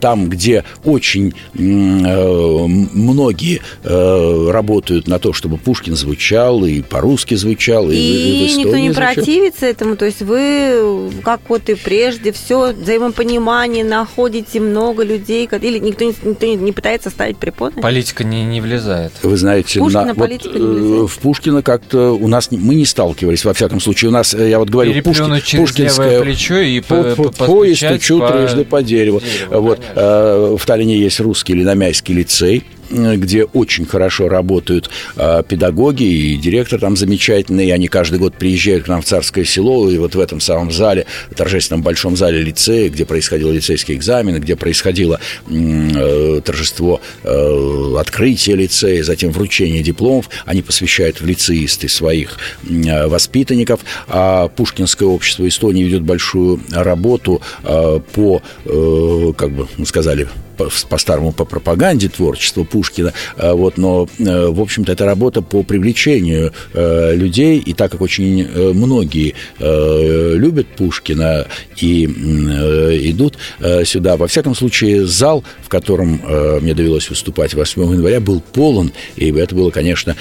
там, 0.00 0.28
где 0.28 0.64
очень 0.84 1.32
многие 1.54 3.60
работают 3.84 5.06
на 5.06 5.20
то, 5.20 5.32
чтобы 5.32 5.58
Пушкин 5.58 5.94
звучал 5.94 6.64
и 6.64 6.82
по-русски 6.82 7.36
звучал, 7.36 7.88
и, 7.88 7.94
и 7.94 7.98
в 7.98 8.46
Эстонии 8.48 8.64
никто 8.64 8.78
не 8.78 8.92
звучал. 8.92 9.14
противится 9.14 9.66
этому, 9.66 9.94
то 9.94 10.06
есть 10.06 10.22
вы, 10.22 11.12
как 11.22 11.40
вот 11.48 11.68
и 11.68 11.76
прежде, 11.76 12.32
все 12.32 12.72
взаимопонимание 12.72 13.84
находите, 13.84 14.58
много 14.58 15.04
людей, 15.04 15.48
или 15.62 15.78
никто, 15.78 16.04
никто 16.04 16.47
не 16.56 16.72
пытается 16.72 17.10
ставить 17.10 17.38
препоны? 17.38 17.80
Политика 17.80 18.24
не, 18.24 18.44
не 18.44 18.60
влезает. 18.60 19.12
Вы 19.22 19.36
знаете, 19.36 19.78
Пушкина 19.78 20.04
на, 20.04 20.14
вот, 20.14 20.30
э, 20.30 21.06
в 21.06 21.18
Пушкина 21.18 21.62
как-то 21.62 22.12
у 22.12 22.28
нас 22.28 22.50
мы 22.50 22.74
не 22.74 22.84
сталкивались, 22.84 23.44
во 23.44 23.54
всяком 23.54 23.80
случае. 23.80 24.10
У 24.10 24.12
нас, 24.12 24.34
э, 24.34 24.48
я 24.48 24.58
вот 24.58 24.70
говорю, 24.70 25.02
Пушкин, 25.02 25.40
Пушкинское 25.58 26.20
плечо 26.22 26.58
и 26.58 26.80
по, 26.80 27.14
по, 27.14 27.24
по, 27.24 27.44
поезд 27.46 27.84
стучу 27.84 28.20
по... 28.20 28.30
трижды 28.30 28.64
по 28.64 28.82
дереву. 28.82 29.20
дереву 29.20 29.60
вот, 29.60 29.80
э, 29.94 30.56
в 30.58 30.66
Таллине 30.66 30.98
есть 30.98 31.20
русский 31.20 31.54
Леномяйский 31.54 32.14
лицей, 32.14 32.64
где 32.90 33.44
очень 33.44 33.86
хорошо 33.86 34.28
работают 34.28 34.90
э, 35.16 35.42
педагоги 35.48 36.04
и 36.04 36.36
директор 36.36 36.80
там 36.80 36.96
замечательный. 36.96 37.70
Они 37.72 37.88
каждый 37.88 38.18
год 38.18 38.34
приезжают 38.34 38.84
к 38.84 38.88
нам 38.88 39.02
в 39.02 39.04
Царское 39.04 39.44
село, 39.44 39.90
и 39.90 39.98
вот 39.98 40.14
в 40.14 40.20
этом 40.20 40.40
самом 40.40 40.72
зале, 40.72 41.06
торжественном 41.36 41.82
большом 41.82 42.16
зале 42.16 42.42
лицея, 42.42 42.88
где 42.88 43.04
происходил 43.04 43.50
лицейский 43.50 43.94
экзамен, 43.94 44.40
где 44.40 44.56
происходило 44.56 45.20
э, 45.48 46.40
торжество 46.44 47.00
э, 47.22 47.94
открытия 47.98 48.54
лицея, 48.54 49.02
затем 49.02 49.30
вручение 49.32 49.82
дипломов, 49.82 50.28
они 50.44 50.62
посвящают 50.62 51.20
в 51.20 51.26
лицеисты 51.26 51.88
своих 51.88 52.38
э, 52.68 53.06
воспитанников. 53.06 53.80
А 54.08 54.48
Пушкинское 54.48 55.08
общество 55.08 55.46
Эстонии 55.46 55.84
ведет 55.84 56.02
большую 56.02 56.60
работу 56.70 57.40
э, 57.64 58.00
по, 58.12 58.42
э, 58.64 59.32
как 59.36 59.52
бы, 59.52 59.68
мы 59.76 59.86
сказали, 59.86 60.28
по-старому 60.58 61.32
по 61.32 61.44
пропаганде 61.44 62.08
творчества 62.08 62.64
Пушкина, 62.64 63.12
э, 63.36 63.52
вот, 63.52 63.78
но, 63.78 64.08
э, 64.18 64.46
в 64.48 64.60
общем-то, 64.60 64.92
это 64.92 65.04
работа 65.04 65.42
по 65.42 65.62
привлечению 65.62 66.52
э, 66.74 67.14
людей, 67.14 67.58
и 67.58 67.72
так 67.72 67.92
как 67.92 68.00
очень 68.00 68.46
многие 68.74 69.34
любят 69.58 70.66
Пушкина 70.76 71.46
и 71.76 72.04
идут 72.04 73.38
сюда, 73.84 74.16
во 74.16 74.26
всяком 74.26 74.54
случае, 74.54 75.06
зал, 75.06 75.44
в 75.62 75.68
котором 75.68 76.20
мне 76.60 76.74
довелось 76.74 77.08
выступать 77.08 77.54
8 77.54 77.82
января, 77.92 78.20
был 78.20 78.40
полон, 78.40 78.92
и 79.16 79.30
это 79.32 79.54
было, 79.54 79.70
конечно, 79.70 80.16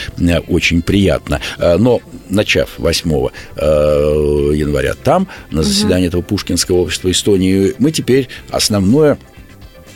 очень 0.48 0.82
приятно. 0.82 1.42
Но, 1.60 2.02
начав 2.30 2.70
8 2.78 3.10
января 3.58 4.94
там, 4.94 5.28
на 5.52 5.64
заседании 5.64 6.08
этого 6.08 6.22
Пушкинского 6.22 6.78
общества 6.78 7.12
Эстонии, 7.12 7.74
мы 7.80 7.92
теперь 7.92 8.30
основное 8.50 9.18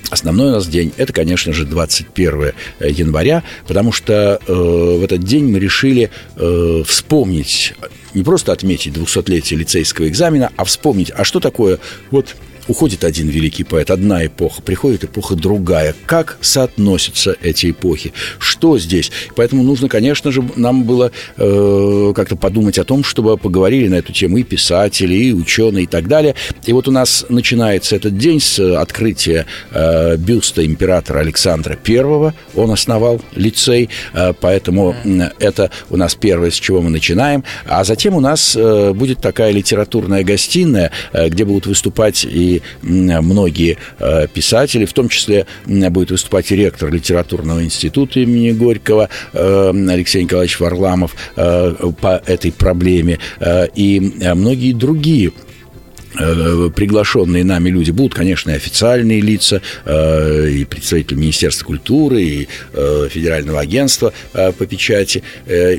Основной 0.10 0.50
у 0.50 0.52
нас 0.52 0.68
день– 0.68 0.92
это, 0.98 1.14
конечно 1.14 1.54
же, 1.54 1.66
21 1.66 2.52
января, 2.80 3.44
потому 3.68 3.92
что 3.92 4.40
э, 4.46 4.54
в 4.54 5.04
этот 5.04 5.24
день 5.24 5.46
мы 5.48 5.60
решили 5.60 6.10
э, 6.36 6.84
вспомнить, 6.86 7.74
не 8.14 8.24
просто 8.24 8.52
отметить 8.52 8.94
200-летие 8.94 9.58
лицейского 9.58 10.08
экзамена, 10.08 10.52
а 10.58 10.66
вспомнить, 10.66 11.12
а 11.16 11.24
что 11.24 11.40
такое 11.40 11.80
вот 12.10 12.36
Уходит 12.67 13.04
один 13.04 13.28
великий 13.28 13.63
поэт, 13.63 13.89
одна 13.89 14.26
эпоха, 14.26 14.62
приходит 14.62 15.04
эпоха 15.04 15.36
другая. 15.36 15.95
Как 16.06 16.38
соотносятся 16.41 17.36
эти 17.41 17.71
эпохи? 17.71 18.13
Что 18.39 18.78
здесь? 18.78 19.12
Поэтому 19.36 19.63
нужно, 19.63 19.89
конечно 19.89 20.32
же, 20.32 20.43
нам 20.56 20.84
было 20.84 21.12
э, 21.38 22.13
как-то 22.15 22.36
подумать 22.36 22.78
о 22.78 22.84
том, 22.84 23.04
чтобы 23.04 23.38
поговорили 23.38 23.88
на 23.88 23.95
эту 23.95 24.13
тему 24.13 24.38
и 24.38 24.43
писатели, 24.43 25.15
и 25.15 25.34
ученые, 25.34 25.84
и 25.84 25.88
так 25.88 26.08
далее. 26.08 26.36
И 26.65 26.74
вот 26.74 26.88
у 26.88 26.91
нас 26.91 27.26
начинается 27.30 27.95
этот 27.95 28.17
день 28.17 28.39
с 28.39 28.60
открытия 28.60 29.45
э, 29.71 30.17
бюста 30.17 30.65
императора 30.65 31.19
Александра 31.19 31.78
I. 31.88 32.34
Он 32.56 32.71
основал 32.71 33.21
лицей, 33.36 33.89
э, 34.13 34.34
поэтому 34.39 34.95
это 35.39 35.71
у 35.89 35.97
нас 35.97 36.15
первое, 36.15 36.52
с 36.52 36.56
чего 36.56 36.82
мы 36.82 36.89
начинаем. 36.89 37.43
А 37.65 37.84
затем 37.84 38.15
у 38.15 38.19
нас 38.19 38.56
э, 38.56 38.93
будет 38.93 39.19
такая 39.19 39.52
литературная 39.52 40.24
гостиная, 40.24 40.91
э, 41.13 41.30
где 41.30 41.45
будут 41.45 41.65
выступать 41.65 42.26
и 42.26 42.51
многие 42.82 43.78
э, 44.00 44.28
писатели, 44.28 44.86
в 44.86 44.94
том 44.94 45.10
числе 45.10 45.46
будет 45.66 46.12
выступать 46.12 46.52
ректор 46.52 46.92
литературного 46.92 47.64
института 47.64 48.20
имени 48.20 48.52
Горького 48.52 49.10
э, 49.34 49.74
Алексей 49.90 50.24
Николаевич 50.24 50.60
Варламов 50.60 51.16
э, 51.36 51.74
по 52.02 52.22
этой 52.26 52.52
проблеме, 52.52 53.20
и 53.76 54.14
многие 54.34 54.74
другие 54.74 55.32
приглашенные 56.13 57.43
нами 57.43 57.69
люди 57.69 57.91
будут, 57.91 58.13
конечно, 58.13 58.52
и 58.52 58.56
официальные 58.56 59.21
лица, 59.21 59.62
э, 59.86 60.50
и 60.50 60.65
представители 60.65 61.15
Министерства 61.15 61.65
культуры, 61.65 62.21
и 62.21 62.47
э, 62.74 63.08
Федерального 63.10 63.60
агентства 63.60 64.13
по 64.32 64.65
печати, 64.65 65.24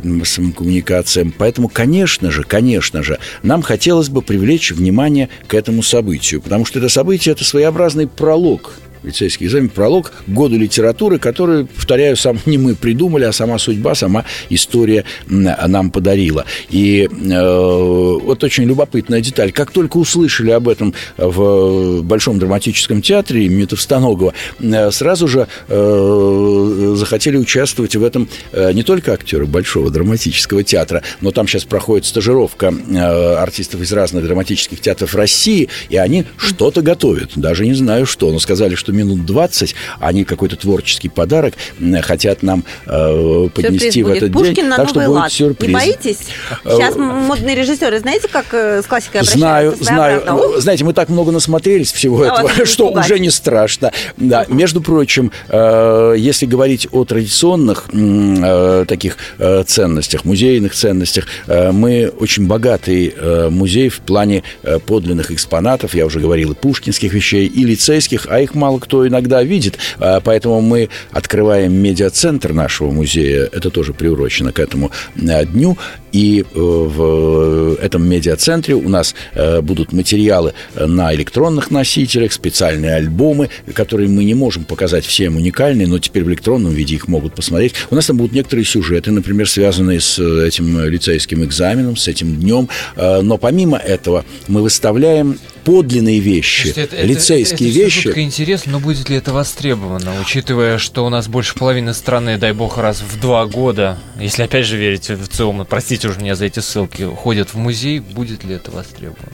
массовым 0.03 0.53
коммуникациям. 0.53 1.35
Поэтому, 1.37 1.69
конечно 1.69 2.31
же, 2.31 2.43
конечно 2.45 3.03
же, 3.03 3.19
нам 3.43 3.63
хотелось 3.63 4.09
бы 4.09 4.23
привлечь 4.23 4.73
внимание 4.73 5.29
к 5.47 5.55
этому 5.55 5.83
событию, 5.83 6.41
потому 6.41 6.65
что 6.65 6.79
это 6.79 6.89
событие– 6.89 7.33
это 7.35 7.45
своеобразный 7.45 8.07
пролог 8.07 8.75
лицейский 9.03 9.47
экзамен, 9.47 9.69
пролог 9.69 10.13
к 10.27 10.29
году 10.29 10.57
литературы, 10.57 11.19
который, 11.19 11.67
повторяю, 11.67 12.17
сам 12.17 12.39
не 12.47 12.59
мы 12.59 12.75
придумали, 12.75 13.25
а 13.25 13.33
сама 13.33 13.59
судьба, 13.59 13.95
сама 13.95 14.25
история 14.51 15.05
нам 15.29 15.91
подарила. 15.91 16.45
И 16.71 17.09
э, 17.11 18.19
вот 18.23 18.43
очень 18.45 18.65
любопытная 18.65 19.21
деталь. 19.21 19.53
Как 19.53 19.71
только 19.71 19.97
услышали 19.97 20.51
об 20.51 20.69
этом 20.69 20.95
в 21.17 22.03
Большом 22.03 22.39
драматическом 22.39 23.03
театре 23.03 23.47
имени 23.47 23.65
Товстоногова, 23.65 24.35
э, 24.61 24.91
сразу 24.91 25.29
же 25.29 25.49
э, 25.69 26.95
захотели 26.97 27.37
участвовать 27.37 27.97
в 27.97 28.05
этом 28.05 28.29
э, 28.53 28.73
не 28.73 28.83
только 28.83 29.13
актеры 29.13 29.47
Большого 29.47 29.91
драматического 29.91 30.63
театра, 30.63 31.03
но 31.21 31.31
там 31.31 31.49
сейчас 31.49 31.65
проходит 31.65 32.07
стажировка 32.07 32.73
э, 32.73 33.35
артистов 33.35 33.81
из 33.81 33.93
разных 33.93 34.25
драматических 34.25 34.81
театров 34.81 35.15
России, 35.15 35.69
и 35.89 35.97
они 35.97 36.25
что-то 36.37 36.83
готовят. 36.83 37.33
Даже 37.37 37.67
не 37.67 37.75
знаю 37.75 38.07
что, 38.07 38.31
но 38.31 38.39
сказали, 38.39 38.75
что 38.75 38.92
что 38.93 38.97
минут 38.97 39.27
20 39.27 39.75
они 40.01 40.25
какой-то 40.25 40.57
творческий 40.57 41.09
подарок 41.09 41.55
хотят 42.03 42.43
нам 42.43 42.65
э, 42.87 43.49
поднести 43.55 44.03
сюрприз 44.03 44.07
в 44.07 44.09
этот 44.09 44.33
Пушкин 44.33 44.55
день. 44.55 44.65
На 44.67 44.77
так 44.77 44.89
что 44.89 45.01
будет 45.01 45.09
лад. 45.09 45.33
сюрприз. 45.33 45.69
Не 45.69 45.75
боитесь? 45.75 46.19
Сейчас 46.65 46.97
модные 46.97 47.57
режиссеры, 47.57 47.99
знаете, 47.99 48.29
как 48.29 48.47
э, 48.53 48.83
с 48.83 48.87
классикой 48.87 49.23
обращаются? 49.23 49.85
Знаю, 49.85 50.23
знаю. 50.23 50.61
Знаете, 50.61 50.85
мы 50.85 50.93
так 50.93 51.09
много 51.09 51.33
насмотрелись 51.33 51.93
всего 51.93 52.23
а 52.23 52.27
этого, 52.27 52.67
что 52.67 52.91
уже 52.91 53.19
не 53.19 53.31
страшно. 53.31 53.93
Да, 54.17 54.45
между 54.49 54.81
прочим, 54.81 55.33
э, 55.49 56.15
если 56.19 56.47
говорить 56.47 56.89
о 56.93 57.05
традиционных 57.05 57.87
э, 57.93 58.85
таких 58.87 59.17
э, 59.39 59.65
ценностях, 59.67 60.25
музейных 60.25 60.75
ценностях, 60.75 61.27
э, 61.47 61.73
мы 61.73 62.13
очень 62.19 62.47
богатый 62.47 63.15
э, 63.17 63.49
музей 63.49 63.89
в 63.89 64.01
плане 64.01 64.43
э, 64.63 64.79
подлинных 64.79 65.31
экспонатов, 65.31 65.95
я 65.95 66.07
уже 66.07 66.21
говорил, 66.21 66.53
и 66.53 66.55
пушкинских 66.55 67.13
вещей, 67.13 67.47
и 67.47 67.65
лицейских, 67.65 68.27
а 68.29 68.41
их 68.41 68.55
мало 68.55 68.82
кто 68.83 69.07
иногда 69.07 69.43
видит, 69.43 69.79
а, 69.99 70.21
поэтому 70.21 70.61
мы 70.61 70.89
открываем 71.13 71.73
медиацентр 71.73 72.53
нашего 72.53 72.91
музея, 72.91 73.49
это 73.53 73.71
тоже 73.71 73.95
приурочено 73.95 74.53
к 74.53 74.59
этому 74.59 74.91
а, 75.17 75.45
дню, 75.45 75.79
и 76.13 76.41
э, 76.43 76.45
в 76.55 77.75
этом 77.81 78.07
медиацентре 78.07 78.75
у 78.75 78.89
нас 78.91 79.15
э, 79.33 79.63
будут 79.63 79.93
материалы 79.93 80.53
на 80.75 81.15
электронных 81.15 81.71
носителях, 81.71 82.35
специальные 82.35 82.97
альбомы, 82.97 83.49
которые 83.73 84.11
мы 84.11 84.25
не 84.25 84.35
можем 84.35 84.65
показать 84.65 85.07
всем 85.07 85.37
уникальные, 85.37 85.87
но 85.87 85.99
теперь 85.99 86.25
в 86.25 86.29
электронном 86.29 86.75
виде 86.75 86.97
их 86.97 87.09
могут 87.09 87.35
посмотреть. 87.35 87.75
У 87.91 87.95
нас 87.95 88.07
там 88.07 88.19
будут 88.19 88.33
некоторые 88.35 88.67
сюжеты, 88.67 89.11
например, 89.11 89.49
связанные 89.49 90.01
с 90.01 90.19
этим 90.19 90.87
лицейским 90.87 91.45
экзаменом, 91.45 91.97
с 91.97 92.07
этим 92.09 92.37
днем. 92.37 92.69
Э, 92.97 93.23
но 93.23 93.39
помимо 93.39 93.79
этого 93.79 94.27
мы 94.49 94.61
выставляем 94.61 95.39
подлинные 95.65 96.19
вещи, 96.21 96.73
это, 96.77 97.03
лицейские 97.03 97.71
это, 97.71 97.79
это, 97.79 97.85
вещи. 97.85 98.09
Это 98.09 98.23
интересно, 98.23 98.73
но 98.73 98.81
будет 98.81 99.09
ли 99.09 99.17
это 99.17 99.33
востребовано, 99.33 100.21
учитывая, 100.21 100.79
что 100.79 101.05
у 101.07 101.09
нас 101.09 101.29
больше 101.29 101.55
половины 101.55 101.95
страны, 101.95 102.39
дай 102.39 102.53
бог, 102.53 102.79
раз 102.79 103.03
в 103.03 103.21
два 103.21 103.47
года, 103.47 103.99
если 104.19 104.43
опять 104.43 104.67
же 104.67 104.77
верить 104.77 105.09
в 105.09 105.29
ЦИОМ, 105.29 105.67
простите 105.67 106.09
уже 106.09 106.21
меня 106.21 106.35
за 106.35 106.47
эти 106.47 106.61
ссылки, 106.61 107.03
ходят 107.03 107.55
в 107.55 107.57
музей, 107.57 108.01
будет 108.01 108.45
ли 108.45 108.55
это 108.55 108.71
востребовано? 108.71 109.33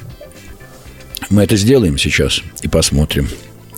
Мы 1.30 1.42
это 1.42 1.56
сделаем 1.56 1.98
сейчас 1.98 2.42
и 2.62 2.68
посмотрим. 2.68 3.28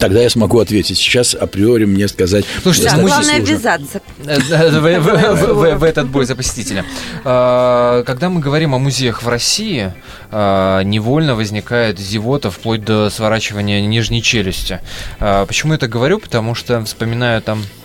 Тогда 0.01 0.21
я 0.23 0.31
смогу 0.31 0.59
ответить. 0.59 0.97
Сейчас 0.97 1.35
априори 1.35 1.85
мне 1.85 2.09
сказать... 2.09 2.47
Слушайте, 2.63 2.89
да, 2.89 3.03
главное 3.03 3.37
сложно. 3.37 3.53
ввязаться. 3.53 4.01
В 4.19 5.85
этот 5.85 6.09
бой 6.09 6.25
за 6.25 6.35
посетителя. 6.35 6.87
А, 7.23 8.03
когда 8.05 8.31
мы 8.31 8.41
говорим 8.41 8.75
о 8.75 8.79
музеях 8.79 9.23
в 9.23 9.29
России, 9.29 9.93
а, 10.31 10.81
невольно 10.83 11.35
возникает 11.35 11.99
зевота 11.99 12.51
вплоть 12.51 12.83
до 12.83 13.11
сворачивания 13.11 13.83
нижней 13.83 14.23
челюсти. 14.23 14.81
А, 15.19 15.45
почему 15.45 15.75
я 15.75 15.77
это 15.77 15.87
говорю? 15.87 16.19
Потому 16.19 16.55
что 16.55 16.83
вспоминаю 16.83 17.43
там 17.43 17.63
Э, 17.63 17.80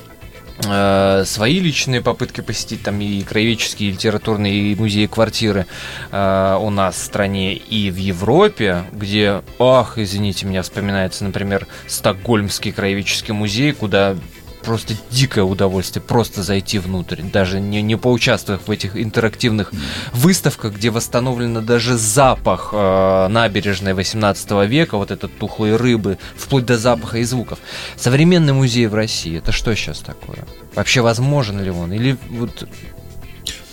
свои 0.62 1.60
личные 1.60 2.02
попытки 2.02 2.42
посетить 2.42 2.84
там 2.84 3.02
и 3.02 3.22
краеведческие, 3.24 3.90
и 3.90 3.92
литературные, 3.92 4.54
и 4.54 4.76
музеи 4.76 5.06
квартиры 5.06 5.68
э, 6.12 6.58
у 6.62 6.70
нас 6.70 6.96
в 6.96 7.04
стране 7.04 7.56
и 7.56 7.92
в 7.92 7.98
Европе, 7.98 8.84
где, 8.94 9.42
ах, 9.60 9.98
извините 9.98 10.46
меня, 10.46 10.62
вспоминается, 10.62 11.26
например, 11.26 11.68
Стокгольмский 11.88 12.72
краеведческий 12.72 13.34
музей, 13.34 13.74
куда 13.74 14.16
просто 14.66 14.96
дикое 15.12 15.44
удовольствие 15.44 16.04
просто 16.04 16.44
зайти 16.44 16.80
внутрь, 16.80 17.22
даже 17.22 17.60
не, 17.60 17.82
не 17.82 17.96
поучаствовав 17.96 18.68
в 18.68 18.72
этих 18.72 18.98
интерактивных 18.98 19.72
выставках, 20.14 20.74
где 20.74 20.90
восстановлено 20.90 21.62
даже 21.62 21.98
запах 21.98 22.70
э, 22.74 23.28
набережной 23.30 23.94
18 23.94 24.68
века, 24.68 24.98
вот 24.98 25.12
этот 25.12 25.38
тухлые 25.38 25.76
рыбы, 25.76 26.18
вплоть 26.36 26.66
до 26.66 26.78
запаха 26.78 27.20
и 27.20 27.24
звуков. 27.24 27.60
Современный 27.96 28.54
музей 28.54 28.88
в 28.88 28.96
России, 28.96 29.38
это 29.38 29.52
что 29.52 29.76
сейчас 29.76 30.00
такое? 30.00 30.40
Вообще 30.74 31.02
возможен 31.02 31.62
ли 31.62 31.70
он? 31.70 31.94
Или 31.94 32.18
вот 32.30 32.68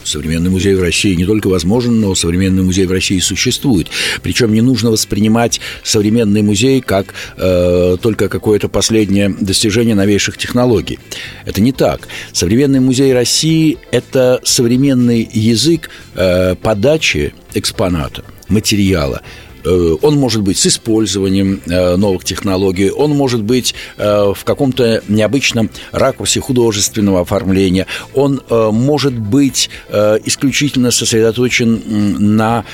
Современный 0.04 0.50
музей 0.50 0.74
в 0.74 0.82
России 0.82 1.14
не 1.14 1.24
только 1.24 1.48
возможен, 1.48 2.00
но 2.00 2.14
современный 2.14 2.62
музей 2.62 2.86
в 2.86 2.92
России 2.92 3.18
существует. 3.20 3.88
Причем 4.22 4.52
не 4.52 4.60
нужно 4.60 4.90
воспринимать 4.90 5.60
современный 5.82 6.42
музей 6.42 6.80
как 6.80 7.14
э, 7.36 7.96
только 8.00 8.28
какое-то 8.28 8.68
последнее 8.68 9.28
достижение 9.28 9.94
новейших 9.94 10.36
технологий. 10.38 10.98
Это 11.44 11.60
не 11.60 11.72
так. 11.72 12.08
Современный 12.32 12.80
музей 12.80 13.12
России– 13.12 13.78
это 13.90 14.40
современный 14.44 15.28
язык 15.32 15.90
э, 16.14 16.54
подачи 16.56 17.34
экспоната, 17.54 18.24
материала, 18.48 19.22
он 19.64 20.16
может 20.16 20.42
быть 20.42 20.58
с 20.58 20.66
использованием 20.66 21.60
э, 21.66 21.96
новых 21.96 22.24
технологий, 22.24 22.90
он 22.90 23.12
может 23.12 23.42
быть 23.42 23.74
э, 23.96 24.32
в 24.34 24.44
каком-то 24.44 25.02
необычном 25.08 25.70
ракурсе 25.92 26.40
художественного 26.40 27.20
оформления, 27.20 27.86
он 28.14 28.42
может 28.48 29.14
быть 29.14 29.70
исключительно 29.90 30.90
сосредоточен 30.90 31.82
на 32.36 32.64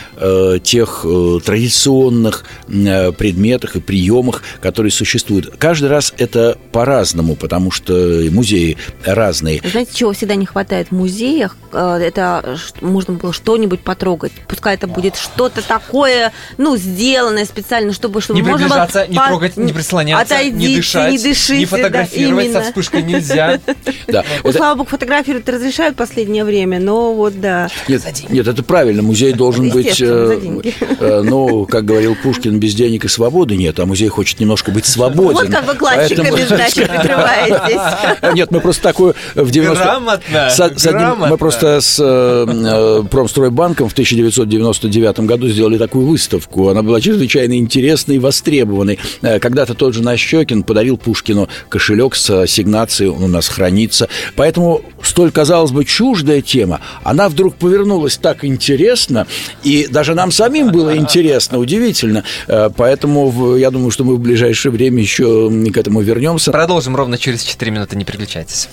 тех 0.62 1.05
традиционных 1.44 2.44
предметах 2.66 3.77
и 3.77 3.81
приемах, 3.81 4.42
которые 4.61 4.92
существуют. 4.92 5.57
Каждый 5.59 5.88
раз 5.88 6.12
это 6.18 6.59
по-разному, 6.72 7.37
потому 7.37 7.70
что 7.70 7.92
музеи 8.31 8.77
разные. 9.05 9.61
Знаете, 9.64 9.92
чего 9.94 10.12
всегда 10.12 10.35
не 10.35 10.46
хватает 10.46 10.88
в 10.88 10.92
музеях? 10.92 11.57
Это 11.72 12.59
можно 12.81 13.14
было 13.14 13.33
что-нибудь 13.33 13.81
потрогать. 13.81 14.33
Пускай 14.46 14.74
это 14.74 14.87
будет 14.87 15.16
что-то 15.16 15.66
такое, 15.66 16.33
ну, 16.57 16.77
сделанное 16.79 17.45
специально, 17.45 17.93
чтобы, 17.93 18.21
чтобы 18.21 18.41
не 18.41 18.47
можно 18.47 18.67
приближаться, 18.67 19.05
было... 19.05 19.12
не 19.12 19.29
трогать, 19.29 19.57
не 19.57 19.73
прислоняться, 19.73 20.35
Отойдите, 20.35 20.57
не 20.57 20.77
дышать, 20.77 21.12
не, 21.12 21.19
дышите, 21.19 21.59
не 21.59 21.64
фотографировать, 21.67 22.53
да, 22.53 22.61
со 22.61 22.67
вспышкой 22.67 23.03
нельзя. 23.03 23.61
Да. 24.07 24.25
Ну, 24.43 24.53
слава 24.53 24.75
богу, 24.75 24.88
фотографировать 24.88 25.49
разрешают 25.49 25.95
в 25.95 25.99
последнее 25.99 26.45
время, 26.45 26.81
но 26.81 27.12
вот 27.12 27.38
да. 27.41 27.69
Нет, 27.88 28.03
нет 28.31 28.49
это 28.49 28.62
правильно, 28.62 29.03
музей 29.03 29.33
должен 29.33 29.69
быть, 29.69 30.01
э, 30.01 30.62
э, 31.01 31.21
ну, 31.23 31.67
как 31.67 31.85
говорил 31.85 32.17
Пушкин, 32.23 32.59
без 32.59 32.75
денег 32.75 33.05
и 33.05 33.09
свободы 33.09 33.57
нет, 33.57 33.79
а 33.81 33.87
музей 33.87 34.09
хочет 34.09 34.41
немножко 34.41 34.71
быть 34.71 34.87
свободен. 34.87 35.35
Вот 35.35 35.49
как 35.49 35.67
вы 35.67 35.75
классиками, 35.75 36.47
значит, 36.47 36.88
прикрываетесь. 36.88 38.35
Нет, 38.35 38.51
мы 38.51 38.61
просто 38.61 38.83
такую 38.83 39.14
в 39.35 39.51
90... 39.51 39.85
Грамотно, 39.85 41.27
Мы 41.29 41.37
просто 41.37 41.81
с 41.81 41.99
э, 42.01 43.05
Промстройбанком 43.11 43.88
в 43.88 43.93
1999 43.93 45.21
году 45.21 45.49
сделали 45.49 45.79
такую 45.79 46.07
выставку, 46.07 46.67
она 46.70 46.83
была 46.83 47.00
чрезвычайно 47.00 47.57
интересной 47.59 48.16
и 48.16 48.18
востребованной. 48.18 48.98
Э, 49.22 49.38
когда-то 49.38 49.74
тот 49.74 49.94
же 49.94 50.02
Нащекин 50.02 50.62
подарил 50.62 50.96
Пушкину 50.96 51.48
кошелек 51.68 52.14
с 52.14 52.42
ассигнацией, 52.42 53.11
он 53.11 53.24
у 53.24 53.28
нас 53.28 53.48
хранится. 53.48 54.09
Поэтому 54.37 54.83
столь, 55.02 55.31
казалось 55.31 55.70
бы, 55.70 55.85
чуждая 55.85 56.42
тема, 56.42 56.81
она 57.02 57.28
вдруг 57.28 57.57
повернулась 57.57 58.16
так 58.16 58.44
интересно, 58.44 59.26
и 59.62 59.87
даже 59.90 60.14
нам 60.14 60.31
самим 60.31 60.70
было 60.70 60.96
интересно, 60.96 61.59
удивительно. 61.59 62.24
Э, 62.46 62.70
поэтому 62.74 63.57
я 63.57 63.70
думаю, 63.70 63.90
что 63.90 64.04
мы 64.04 64.16
в 64.16 64.20
ближайшее 64.20 64.72
время 64.72 65.00
еще 65.00 65.50
к 65.72 65.76
этому 65.76 66.00
вернемся. 66.00 66.52
Продолжим 66.52 66.96
ровно 66.96 67.18
через 67.18 67.42
4 67.42 67.70
минуты, 67.70 67.96
не 67.96 68.04
переключайтесь. 68.04 68.68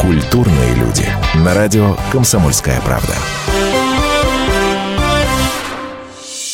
Культурные 0.00 0.74
люди. 0.76 1.04
На 1.34 1.52
радио 1.54 1.96
«Комсомольская 2.12 2.80
правда». 2.80 3.14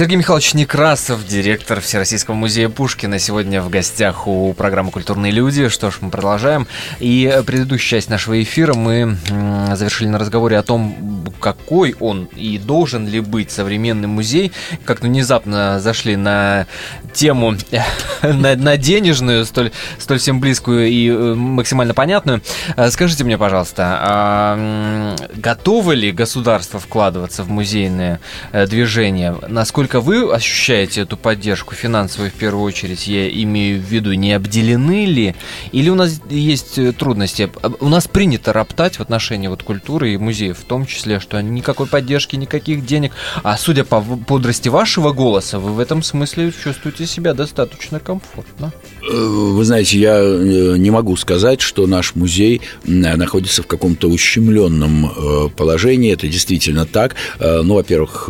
Сергей 0.00 0.16
Михайлович 0.16 0.54
Некрасов, 0.54 1.26
директор 1.26 1.82
Всероссийского 1.82 2.34
музея 2.34 2.70
Пушкина, 2.70 3.18
сегодня 3.18 3.60
в 3.60 3.68
гостях 3.68 4.26
у 4.26 4.54
программы 4.54 4.90
«Культурные 4.90 5.30
люди». 5.30 5.68
Что 5.68 5.90
ж, 5.90 5.98
мы 6.00 6.08
продолжаем. 6.08 6.66
И 7.00 7.42
предыдущую 7.44 7.86
часть 7.86 8.08
нашего 8.08 8.42
эфира 8.42 8.72
мы 8.72 9.18
завершили 9.74 10.08
на 10.08 10.18
разговоре 10.18 10.56
о 10.56 10.62
том, 10.62 11.20
какой 11.38 11.94
он 12.00 12.30
и 12.34 12.56
должен 12.56 13.06
ли 13.06 13.20
быть 13.20 13.50
современный 13.50 14.08
музей. 14.08 14.52
Как-то 14.86 15.06
внезапно 15.06 15.80
зашли 15.80 16.16
на 16.16 16.66
тему, 17.12 17.56
на, 18.22 18.56
на 18.56 18.76
денежную, 18.78 19.44
столь, 19.44 19.70
столь 19.98 20.18
всем 20.18 20.40
близкую 20.40 20.88
и 20.88 21.08
э, 21.08 21.34
максимально 21.34 21.92
понятную. 21.92 22.40
Э, 22.76 22.90
скажите 22.90 23.24
мне, 23.24 23.36
пожалуйста, 23.36 23.98
а 24.00 25.16
готовы 25.34 25.94
ли 25.94 26.12
государство 26.12 26.80
вкладываться 26.80 27.42
в 27.42 27.50
музейное 27.50 28.20
э, 28.52 28.66
движение? 28.66 29.36
Насколько 29.48 29.89
насколько 29.90 30.00
вы 30.00 30.32
ощущаете 30.32 31.00
эту 31.00 31.16
поддержку 31.16 31.74
финансовую 31.74 32.30
в 32.30 32.34
первую 32.34 32.64
очередь, 32.64 33.08
я 33.08 33.28
имею 33.28 33.80
в 33.80 33.84
виду, 33.84 34.12
не 34.12 34.32
обделены 34.32 35.04
ли? 35.04 35.34
Или 35.72 35.90
у 35.90 35.94
нас 35.96 36.20
есть 36.30 36.78
э, 36.78 36.92
трудности? 36.92 37.50
У 37.80 37.88
нас 37.88 38.06
принято 38.06 38.52
роптать 38.52 38.96
в 38.96 39.00
отношении 39.00 39.48
вот 39.48 39.62
культуры 39.64 40.12
и 40.12 40.16
музеев, 40.16 40.58
в 40.58 40.64
том 40.64 40.86
числе, 40.86 41.18
что 41.18 41.40
никакой 41.42 41.86
поддержки, 41.86 42.36
никаких 42.36 42.86
денег. 42.86 43.12
А 43.42 43.56
судя 43.56 43.84
по 43.84 44.00
бодрости 44.00 44.68
вашего 44.68 45.12
голоса, 45.12 45.58
вы 45.58 45.72
в 45.72 45.80
этом 45.80 46.02
смысле 46.04 46.52
чувствуете 46.52 47.06
себя 47.06 47.34
достаточно 47.34 47.98
комфортно. 47.98 48.72
Э, 49.02 49.12
вы 49.12 49.64
знаете, 49.64 49.98
я 49.98 50.18
э, 50.20 50.76
не 50.78 50.90
могу 50.90 51.16
сказать, 51.16 51.60
что 51.60 51.86
наш 51.88 52.14
музей 52.14 52.60
находится 52.84 53.62
в 53.62 53.66
каком-то 53.66 54.08
ущемленном 54.08 55.50
положении. 55.56 56.12
Это 56.12 56.28
действительно 56.28 56.86
так. 56.86 57.16
Ну, 57.40 57.74
во-первых, 57.74 58.28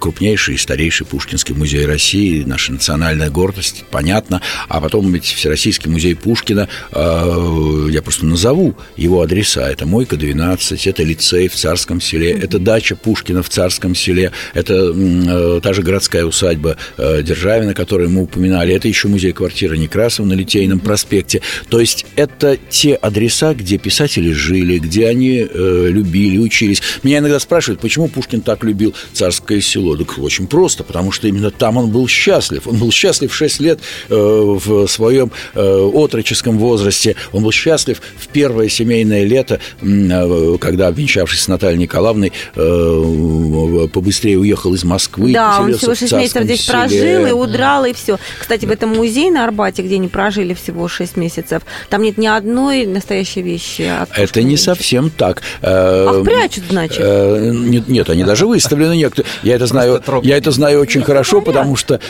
крупнейший 0.00 0.58
старейший 0.58 0.89
крупнейший 0.90 1.06
Пушкинский 1.06 1.54
музей 1.54 1.86
России, 1.86 2.42
наша 2.44 2.72
национальная 2.72 3.30
гордость, 3.30 3.84
понятно. 3.90 4.42
А 4.68 4.80
потом 4.80 5.12
ведь 5.12 5.24
Всероссийский 5.24 5.88
музей 5.88 6.16
Пушкина, 6.16 6.68
э, 6.92 7.86
я 7.90 8.02
просто 8.02 8.26
назову 8.26 8.74
его 8.96 9.22
адреса. 9.22 9.70
Это 9.70 9.86
Мойка 9.86 10.16
12, 10.16 10.86
это 10.88 11.02
лицей 11.04 11.46
в 11.46 11.54
Царском 11.54 12.00
селе, 12.00 12.32
это 12.32 12.58
дача 12.58 12.96
Пушкина 12.96 13.42
в 13.42 13.48
Царском 13.48 13.94
селе, 13.94 14.32
это 14.52 14.92
э, 14.92 15.60
та 15.62 15.72
же 15.72 15.82
городская 15.82 16.24
усадьба 16.24 16.76
э, 16.96 17.22
Державина, 17.22 17.72
которую 17.72 18.10
мы 18.10 18.22
упоминали, 18.22 18.74
это 18.74 18.88
еще 18.88 19.06
музей-квартира 19.06 19.74
Некрасова 19.74 20.26
на 20.26 20.32
Литейном 20.32 20.80
проспекте. 20.80 21.40
То 21.68 21.78
есть 21.78 22.04
это 22.16 22.58
те 22.68 22.94
адреса, 22.94 23.54
где 23.54 23.78
писатели 23.78 24.32
жили, 24.32 24.78
где 24.78 25.06
они 25.06 25.46
э, 25.48 25.86
любили, 25.88 26.38
учились. 26.38 26.82
Меня 27.04 27.18
иногда 27.18 27.38
спрашивают, 27.38 27.80
почему 27.80 28.08
Пушкин 28.08 28.40
так 28.40 28.64
любил 28.64 28.92
Царское 29.12 29.60
село. 29.60 29.96
Так 29.96 30.18
очень 30.18 30.48
просто 30.48 30.79
просто, 30.80 30.84
потому 30.84 31.12
что 31.12 31.28
именно 31.28 31.50
там 31.50 31.76
он 31.76 31.90
был 31.90 32.08
счастлив. 32.08 32.66
Он 32.66 32.76
был 32.76 32.90
счастлив 32.90 33.32
6 33.32 33.60
лет 33.60 33.80
э, 34.08 34.14
в 34.14 34.86
своем 34.86 35.30
э, 35.54 35.90
отроческом 35.94 36.58
возрасте. 36.58 37.16
Он 37.32 37.42
был 37.42 37.52
счастлив 37.52 38.00
в 38.18 38.28
первое 38.28 38.68
семейное 38.68 39.24
лето, 39.24 39.60
э, 39.80 40.56
когда, 40.60 40.88
обвенчавшись 40.88 41.40
с 41.40 41.48
Натальей 41.48 41.78
Николаевной, 41.78 42.32
э, 42.54 43.88
побыстрее 43.92 44.38
уехал 44.38 44.74
из 44.74 44.84
Москвы. 44.84 45.32
Да, 45.32 45.60
он 45.60 45.74
всего 45.74 45.94
6 45.94 46.12
месяцев 46.12 46.44
здесь 46.44 46.64
селе. 46.64 46.78
прожил 46.78 47.26
и 47.26 47.32
удрал, 47.32 47.84
и 47.84 47.92
все. 47.92 48.18
Кстати, 48.38 48.66
в 48.66 48.70
этом 48.70 48.90
музее 48.90 49.30
на 49.30 49.44
Арбате, 49.44 49.82
где 49.82 49.96
они 49.96 50.08
прожили 50.08 50.54
всего 50.54 50.88
6 50.88 51.16
месяцев, 51.16 51.62
там 51.88 52.02
нет 52.02 52.18
ни 52.18 52.26
одной 52.26 52.86
настоящей 52.86 53.42
вещи. 53.42 53.90
Это 54.16 54.42
не 54.42 54.56
совсем 54.56 55.10
так. 55.10 55.42
Ах, 55.62 56.24
прячут, 56.24 56.64
значит? 56.70 56.98
Э, 57.00 57.50
нет, 57.52 57.88
нет, 57.88 58.10
они 58.10 58.24
даже 58.24 58.46
выставлены 58.46 58.96
некоторые. 58.96 59.30
Я 59.42 59.56
это 59.56 59.66
знаю, 59.66 60.02
я 60.22 60.36
это 60.36 60.50
знаю 60.50 60.69
очень 60.78 61.02
хорошо, 61.02 61.40
потому 61.40 61.76
что 61.76 62.00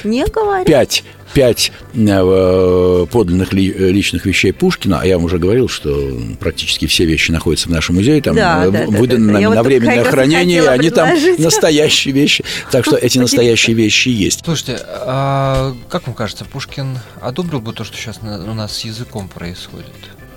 пять 0.66 1.04
пять 1.32 1.72
э, 1.94 3.06
подлинных 3.10 3.52
личных 3.52 4.26
вещей 4.26 4.52
Пушкина, 4.52 5.00
а 5.00 5.06
я 5.06 5.16
вам 5.16 5.26
уже 5.26 5.38
говорил, 5.38 5.68
что 5.68 6.12
практически 6.38 6.86
все 6.86 7.04
вещи 7.04 7.30
находятся 7.30 7.68
в 7.68 7.72
нашем 7.72 7.96
музее, 7.96 8.20
там 8.20 8.34
да, 8.34 8.66
э, 8.66 8.70
да, 8.70 8.86
выданы 8.86 9.32
да, 9.32 9.40
да. 9.40 9.48
на, 9.48 9.54
на 9.56 9.62
временное 9.62 10.04
хранение, 10.04 10.68
они 10.68 10.90
там 10.90 11.10
настоящие 11.38 12.14
вещи. 12.14 12.44
Так 12.70 12.84
что 12.84 12.96
эти 12.96 13.18
настоящие 13.18 13.76
вещи 13.76 14.08
есть. 14.08 14.44
Слушайте, 14.44 14.78
а 14.84 15.74
как 15.88 16.06
вам 16.06 16.14
кажется, 16.14 16.44
Пушкин 16.44 16.98
одобрил 17.20 17.60
бы 17.60 17.72
то, 17.72 17.84
что 17.84 17.96
сейчас 17.96 18.20
у 18.22 18.54
нас 18.54 18.78
с 18.78 18.84
языком 18.84 19.28
происходит? 19.28 19.86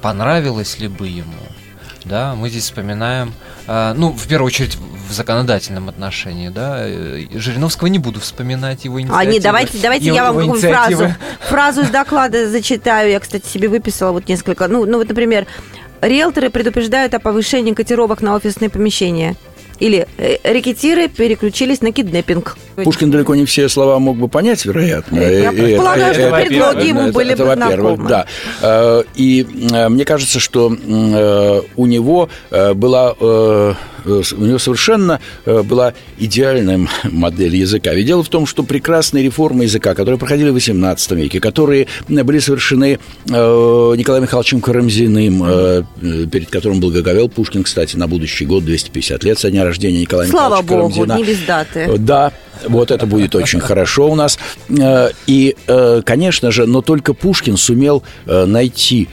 Понравилось 0.02 0.80
ли 0.80 0.88
бы 0.88 1.08
ему? 1.08 1.34
Да, 2.06 2.36
мы 2.36 2.50
здесь 2.50 2.64
вспоминаем, 2.64 3.34
э, 3.68 3.94
ну, 3.96 4.12
в 4.12 4.28
первую 4.28 4.48
очередь, 4.48 4.76
в 4.76 5.12
законодательном 5.12 5.90
отношении, 5.90 6.50
да. 6.50 6.86
Жириновского 7.38 7.88
не 7.88 8.00
буду 8.00 8.20
вспоминать 8.20 8.86
его 8.86 9.00
инициативы. 9.00 9.30
А, 9.30 9.32
не, 9.32 9.40
давайте, 9.40 9.78
давайте 9.82 10.06
я 10.06 10.32
вам 10.32 10.38
какую 10.38 10.62
фразу, 10.62 11.14
фразу 11.42 11.82
из 11.82 11.90
доклада 11.90 12.50
зачитаю. 12.50 13.12
Я, 13.12 13.20
кстати, 13.20 13.46
себе 13.48 13.68
выписала 13.68 14.12
вот 14.12 14.28
несколько. 14.28 14.68
Ну, 14.68 14.86
ну 14.86 14.98
вот, 14.98 15.08
например, 15.08 15.46
риэлторы 16.02 16.50
предупреждают 16.50 17.14
о 17.14 17.20
повышении 17.20 17.74
котировок 17.74 18.22
на 18.22 18.36
офисные 18.36 18.70
помещения. 18.70 19.36
Или 19.80 20.08
э, 20.18 20.38
рекетиры 20.44 21.08
переключились 21.08 21.82
на 21.82 21.92
киднеппинг. 21.92 22.58
Пушкин 22.76 23.12
далеко 23.12 23.36
не 23.36 23.46
все 23.46 23.70
слова 23.70 24.00
мог 24.00 24.18
бы 24.18 24.28
понять, 24.28 24.66
вероятно. 24.66 25.20
Я 25.20 25.52
предполагаю, 25.52 26.14
что 26.14 26.32
предлоги 26.32 26.88
ему 26.88 27.12
были 27.12 27.36
бы 27.36 27.44
знакомы. 27.54 28.08
Да. 28.08 28.26
Э, 28.62 29.04
и 29.16 29.46
мне 29.90 30.06
кажется, 30.06 30.40
что 30.40 30.68
у 31.76 31.86
него 31.86 32.30
была 32.52 33.16
Э, 33.20 33.74
у 34.06 34.46
него 34.46 34.60
совершенно 34.60 35.20
э, 35.46 35.62
была 35.64 35.94
идеальная 36.18 36.88
модель 37.04 37.56
языка. 37.56 37.94
Ведь 37.94 38.06
дело 38.06 38.24
в 38.24 38.30
том, 38.30 38.46
что 38.46 38.64
прекрасные 38.64 39.24
реформы 39.24 39.64
языка, 39.64 39.96
которые 39.96 40.18
проходили 40.18 40.50
в 40.50 40.56
XVIII 40.56 41.16
веке, 41.16 41.40
которые 41.40 41.88
были 42.08 42.40
совершены 42.40 43.00
э, 43.30 43.30
Николаем 43.30 44.24
Михайловичем 44.24 44.62
Карамзиным, 44.62 45.88
перед 46.30 46.50
которым 46.50 46.80
благоговел 46.80 47.30
Пушкин, 47.30 47.64
кстати, 47.64 47.96
на 47.96 48.08
будущий 48.08 48.46
год, 48.46 48.66
250 48.66 49.24
лет 49.24 49.40
со 49.40 49.50
дня 49.50 49.64
рождения 49.64 50.02
Николая 50.02 50.28
Слава 50.28 50.62
Михайловича 50.62 50.76
Богу, 50.76 50.94
Карамзина. 50.94 51.18
не 51.18 51.24
без 51.24 51.40
даты. 51.42 51.98
Да, 51.98 52.32
вот 52.68 52.92
это 52.92 53.06
будет 53.06 53.36
очень 53.36 53.60
хорошо 53.60 54.10
у 54.12 54.16
нас. 54.16 54.38
И, 55.28 55.56
конечно 56.06 56.52
же, 56.52 56.66
но 56.66 56.82
только 56.82 57.14
Пушкин 57.14 57.58
сумел 57.58 58.04
найти 58.26 59.10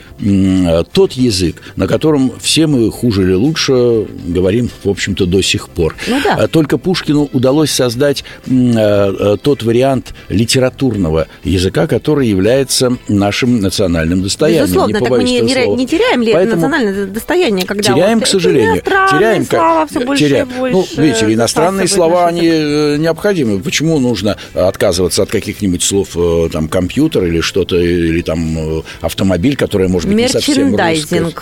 тот 0.92 1.12
язык, 1.12 1.62
на 1.76 1.86
котором 1.86 2.32
все 2.40 2.66
мы 2.66 2.90
хуже 2.90 3.22
или 3.22 3.32
лучше 3.32 4.06
говорим 4.26 4.70
в 4.84 4.88
общем-то, 4.88 5.26
до 5.26 5.42
сих 5.42 5.68
пор. 5.68 5.94
Ну, 6.08 6.20
да. 6.22 6.34
А 6.34 6.48
только 6.48 6.78
Пушкину 6.78 7.28
удалось 7.32 7.70
создать 7.70 8.24
э, 8.46 8.50
э, 8.50 9.36
тот 9.42 9.62
вариант 9.62 10.14
литературного 10.28 11.28
языка, 11.44 11.86
который 11.86 12.28
является 12.28 12.96
нашим 13.08 13.60
национальным 13.60 14.22
достоянием. 14.22 14.64
Безусловно, 14.64 14.94
не 14.94 15.00
так 15.00 15.10
мы 15.10 15.24
не, 15.24 15.40
не, 15.40 15.76
не 15.76 15.86
теряем 15.86 16.22
ли 16.22 16.32
Поэтому 16.32 16.56
национальное 16.56 17.06
достояние, 17.06 17.66
когда 17.66 17.82
теряем, 17.82 18.18
вот 18.18 18.24
к 18.24 18.30
сожалению, 18.30 18.82
теряем, 18.82 19.44
слова 19.44 19.86
все 19.86 20.00
больше 20.00 20.24
теряем. 20.24 20.48
и 20.48 20.58
больше. 20.58 20.76
Ну, 20.96 21.02
видите, 21.02 21.32
иностранные 21.32 21.88
слова 21.88 22.26
они 22.26 22.46
э, 22.46 22.96
необходимы. 23.30 23.60
Почему 23.62 23.98
нужно 23.98 24.36
отказываться 24.54 25.22
от 25.22 25.30
каких-нибудь 25.30 25.82
слов, 25.82 26.16
там 26.52 26.68
компьютер 26.68 27.24
или 27.24 27.40
что-то, 27.40 27.76
или 27.76 28.22
там 28.22 28.82
автомобиль, 29.00 29.56
которое 29.56 29.88
может 29.88 30.08
быть 30.08 30.18
не 30.18 30.28
совсем 30.28 30.76
русское. 30.76 31.32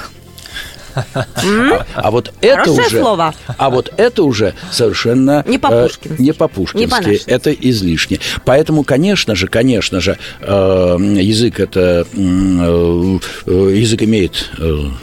А, 1.15 1.87
а 1.95 2.11
вот 2.11 2.33
это 2.41 2.71
уже, 2.71 2.99
слово. 3.01 3.35
а 3.57 3.71
вот 3.71 3.93
это 3.97 4.23
уже 4.23 4.55
совершенно 4.71 5.45
не 5.47 5.59
по-пушкински, 5.59 6.21
э, 6.21 6.23
не 6.23 6.33
по-пушкински, 6.33 7.25
по 7.25 7.31
это 7.31 7.53
излишне. 7.53 8.21
Поэтому, 8.45 8.85
конечно 8.85 9.35
же, 9.35 9.47
конечно 9.49 10.01
же, 10.01 10.19
э, 10.41 10.97
язык 11.21 11.61
это 11.61 12.07
э, 12.13 13.19
язык 13.47 14.03
имеет 14.03 14.51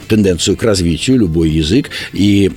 тенденцию 0.08 0.56
к 0.56 0.62
развитию, 0.62 1.18
любой 1.18 1.50
язык 1.50 1.90
и 2.12 2.50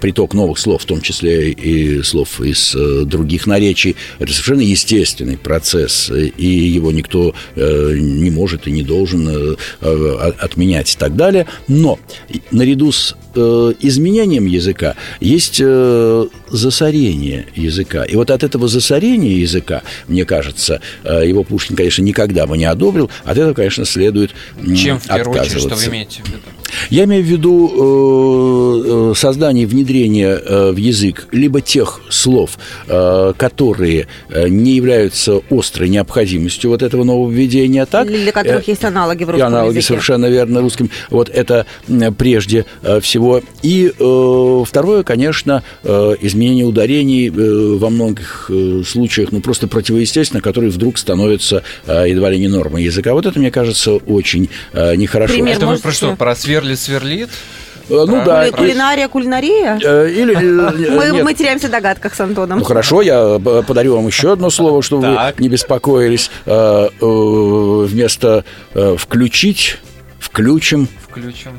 приток 0.00 0.34
новых 0.34 0.58
слов, 0.58 0.82
в 0.82 0.86
том 0.86 1.00
числе 1.00 1.50
и 1.50 2.02
слов 2.02 2.40
из 2.40 2.74
других 3.06 3.46
наречий, 3.46 3.96
это 4.18 4.32
совершенно 4.32 4.60
естественный 4.60 5.36
процесс, 5.36 6.10
и 6.10 6.46
его 6.46 6.92
никто 6.92 7.34
не 7.56 8.30
может 8.30 8.66
и 8.66 8.70
не 8.70 8.82
должен 8.82 9.56
отменять 9.80 10.94
и 10.94 10.98
так 10.98 11.16
далее. 11.16 11.46
Но 11.68 11.98
наряду 12.70 12.92
с 12.92 13.16
э, 13.34 13.72
изменением 13.80 14.46
языка 14.46 14.94
есть 15.20 15.60
э, 15.60 16.26
засорение 16.50 17.46
языка. 17.54 18.04
И 18.04 18.16
вот 18.16 18.30
от 18.30 18.42
этого 18.42 18.68
засорения 18.68 19.32
языка, 19.32 19.82
мне 20.08 20.24
кажется, 20.24 20.80
э, 21.04 21.26
его 21.26 21.42
Пушкин, 21.42 21.76
конечно, 21.76 22.02
никогда 22.02 22.46
бы 22.46 22.56
не 22.56 22.64
одобрил. 22.64 23.10
От 23.24 23.38
этого, 23.38 23.54
конечно, 23.54 23.84
следует 23.84 24.30
э, 24.56 24.74
Чем, 24.74 25.00
в 25.00 25.06
первую 25.06 25.40
очередь, 25.40 25.60
что 25.60 25.74
вы 25.74 25.86
имеете 25.86 26.22
в 26.22 26.28
виду? 26.28 26.40
Я 26.90 27.04
имею 27.04 27.24
в 27.24 27.26
виду 27.26 27.68
э, 27.68 29.10
э, 29.12 29.14
создание, 29.16 29.66
внедрение 29.66 30.40
э, 30.44 30.70
в 30.72 30.76
язык 30.76 31.28
либо 31.32 31.60
тех 31.60 32.00
слов, 32.08 32.58
э, 32.86 33.32
которые 33.36 34.08
э, 34.28 34.48
не 34.48 34.72
являются 34.72 35.40
острой 35.50 35.88
необходимостью 35.88 36.70
вот 36.70 36.82
этого 36.82 37.04
нововведения, 37.04 37.86
так? 37.86 38.08
Для 38.08 38.32
которых 38.32 38.68
э, 38.68 38.70
есть 38.72 38.84
аналоги 38.84 39.24
в 39.24 39.30
русском 39.30 39.48
аналоги 39.48 39.76
языке. 39.76 39.86
совершенно 39.86 40.26
верно 40.26 40.60
русским. 40.60 40.90
Вот 41.10 41.28
это 41.28 41.66
прежде 42.16 42.66
всего. 43.00 43.42
И 43.62 43.92
э, 43.98 44.64
второе, 44.66 45.02
конечно, 45.02 45.62
э, 45.82 46.14
изменение 46.20 46.64
ударений 46.64 47.28
э, 47.28 47.76
во 47.76 47.90
многих 47.90 48.50
э, 48.50 48.82
случаях, 48.86 49.32
ну, 49.32 49.40
просто 49.40 49.68
противоестественно, 49.68 50.40
которые 50.40 50.70
вдруг 50.70 50.98
становятся 50.98 51.62
э, 51.86 52.06
едва 52.08 52.30
ли 52.30 52.38
не 52.38 52.48
нормой 52.48 52.84
языка. 52.84 53.12
Вот 53.14 53.26
это, 53.26 53.38
мне 53.38 53.50
кажется, 53.50 53.92
очень 53.92 54.48
э, 54.72 54.94
нехорошо. 54.96 55.34
Пример 55.34 55.56
это 55.56 55.66
вы 55.66 55.76
про 55.78 55.92
что, 55.92 56.16
про 56.16 56.34
сверлит 56.60 56.78
сверлит? 56.78 57.30
Э, 57.88 58.04
ну 58.06 58.24
да. 58.24 58.46
Или 58.46 58.52
кулинария, 58.54 59.08
кулинария? 59.08 59.78
Э, 59.82 60.08
или, 60.08 60.34
э, 60.36 60.90
мы, 60.90 61.24
мы 61.24 61.34
теряемся 61.34 61.68
в 61.68 61.70
догадках 61.70 62.14
с 62.14 62.20
Антоном. 62.20 62.58
Ну 62.60 62.64
хорошо, 62.64 63.02
я 63.02 63.38
подарю 63.38 63.96
вам 63.96 64.06
еще 64.06 64.32
одно 64.32 64.50
слово, 64.50 64.82
чтобы 64.82 65.08
вы 65.08 65.18
не 65.38 65.48
беспокоились. 65.48 66.30
Вместо 67.00 68.44
включить, 68.96 69.78
включим. 70.20 70.88
Включим. 71.08 71.52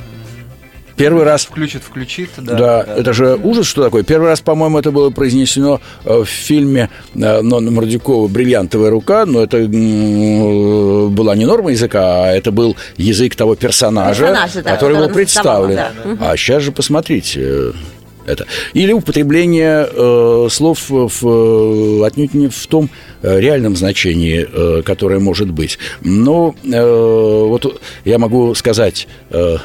Первый 0.96 1.24
раз... 1.24 1.46
Включит, 1.46 1.84
включит, 1.84 2.30
да. 2.38 2.56
Да, 2.56 2.84
да 2.84 2.96
это 2.96 3.14
же 3.14 3.40
ужас, 3.42 3.68
что 3.68 3.84
такое. 3.84 4.04
Первый 4.04 4.28
раз, 4.28 4.42
по-моему, 4.42 4.80
это 4.80 4.92
было 4.92 5.10
произнесено 5.10 5.82
э, 6.06 6.24
в 6.24 6.28
фильме 6.28 6.90
э, 7.16 7.42
Нонна 7.42 7.72
Мордюкова 7.72 8.28
«Бриллиантовая 8.28 8.90
рука», 8.90 9.26
но 9.26 9.42
это 9.42 9.58
была 9.58 11.36
не 11.36 11.46
норма 11.46 11.72
языка, 11.72 12.26
а 12.26 12.32
это 12.32 12.52
был 12.52 12.76
язык 12.98 13.36
того 13.36 13.56
персонажа, 13.56 14.28
Персонаж, 14.28 14.54
да, 14.54 14.62
который 14.64 14.98
был 14.98 15.10
представлен. 15.10 15.76
Да. 15.76 15.92
А 16.20 16.38
сейчас 16.38 16.64
же 16.64 16.72
посмотрите 16.72 17.40
э, 17.42 17.72
это. 18.26 18.46
Или 18.74 18.94
употребление 18.94 19.88
э, 19.92 20.48
слов 20.50 20.90
в, 20.90 22.06
отнюдь 22.06 22.34
не 22.34 22.48
в 22.48 22.68
том 22.68 22.90
реальном 23.24 23.76
значении, 23.76 24.48
э, 24.52 24.82
которое 24.84 25.20
может 25.20 25.52
быть. 25.52 25.78
Но 26.02 26.56
э, 26.64 27.46
вот 27.48 27.82
я 28.06 28.18
могу 28.18 28.54
сказать 28.56 29.08
э, 29.30 29.58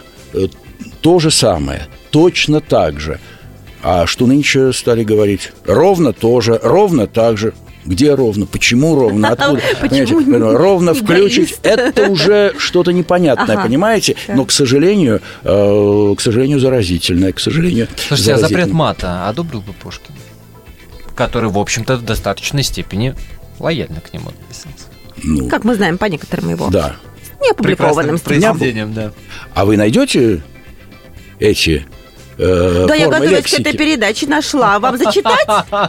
то 1.01 1.18
же 1.18 1.30
самое, 1.30 1.86
точно 2.11 2.61
так 2.61 3.01
же. 3.01 3.20
А 3.82 4.07
что 4.07 4.26
нынче 4.26 4.72
стали 4.72 5.05
говорить? 5.05 5.53
Ровно 5.64 6.12
то 6.12 6.40
же, 6.40 6.59
ровно 6.62 7.07
так 7.07 7.38
же. 7.38 7.55
Где 7.84 8.14
ровно? 8.14 8.47
Почему 8.47 8.97
ровно? 8.97 9.28
Откуда? 9.30 9.62
Почему 9.80 10.38
ровно 10.57 10.92
включить 10.92 11.57
это 11.62 12.11
уже 12.11 12.55
что-то 12.59 12.92
непонятное, 12.92 13.57
ага. 13.57 13.62
понимаете? 13.62 14.16
Но, 14.26 14.44
к 14.44 14.51
сожалению, 14.51 15.20
э, 15.44 16.14
к 16.16 16.20
сожалению, 16.20 16.59
заразительное, 16.59 17.32
к 17.32 17.38
сожалению. 17.38 17.86
Слушайте, 17.97 18.34
а 18.34 18.38
запрет 18.38 18.72
мата 18.72 19.28
одобрил 19.28 19.61
бы 19.61 19.72
Пушкин? 19.72 20.14
Который, 21.14 21.49
в 21.49 21.59
общем-то, 21.59 21.97
в 21.97 22.05
достаточной 22.05 22.64
степени 22.64 23.14
лояльно 23.61 24.01
к 24.01 24.12
нему 24.12 24.30
относился. 24.30 24.86
Ну, 25.22 25.49
как 25.49 25.64
мы 25.64 25.76
знаем 25.76 25.97
по 25.97 26.07
некоторым 26.07 26.51
его. 26.51 26.68
Да. 26.70 26.97
Не 27.40 27.51
опубликованным 27.51 28.18
произведением, 28.18 28.92
да. 28.92 29.12
А 29.55 29.64
вы 29.64 29.76
найдете 29.76 30.42
эти 31.39 31.87
э, 32.39 32.84
Да, 32.87 32.95
я 32.95 33.07
готовилась 33.09 33.39
лексики. 33.39 33.62
к 33.62 33.66
этой 33.66 33.76
передаче, 33.76 34.26
нашла. 34.26 34.78
Вам 34.78 34.99
зачитать? 34.99 35.47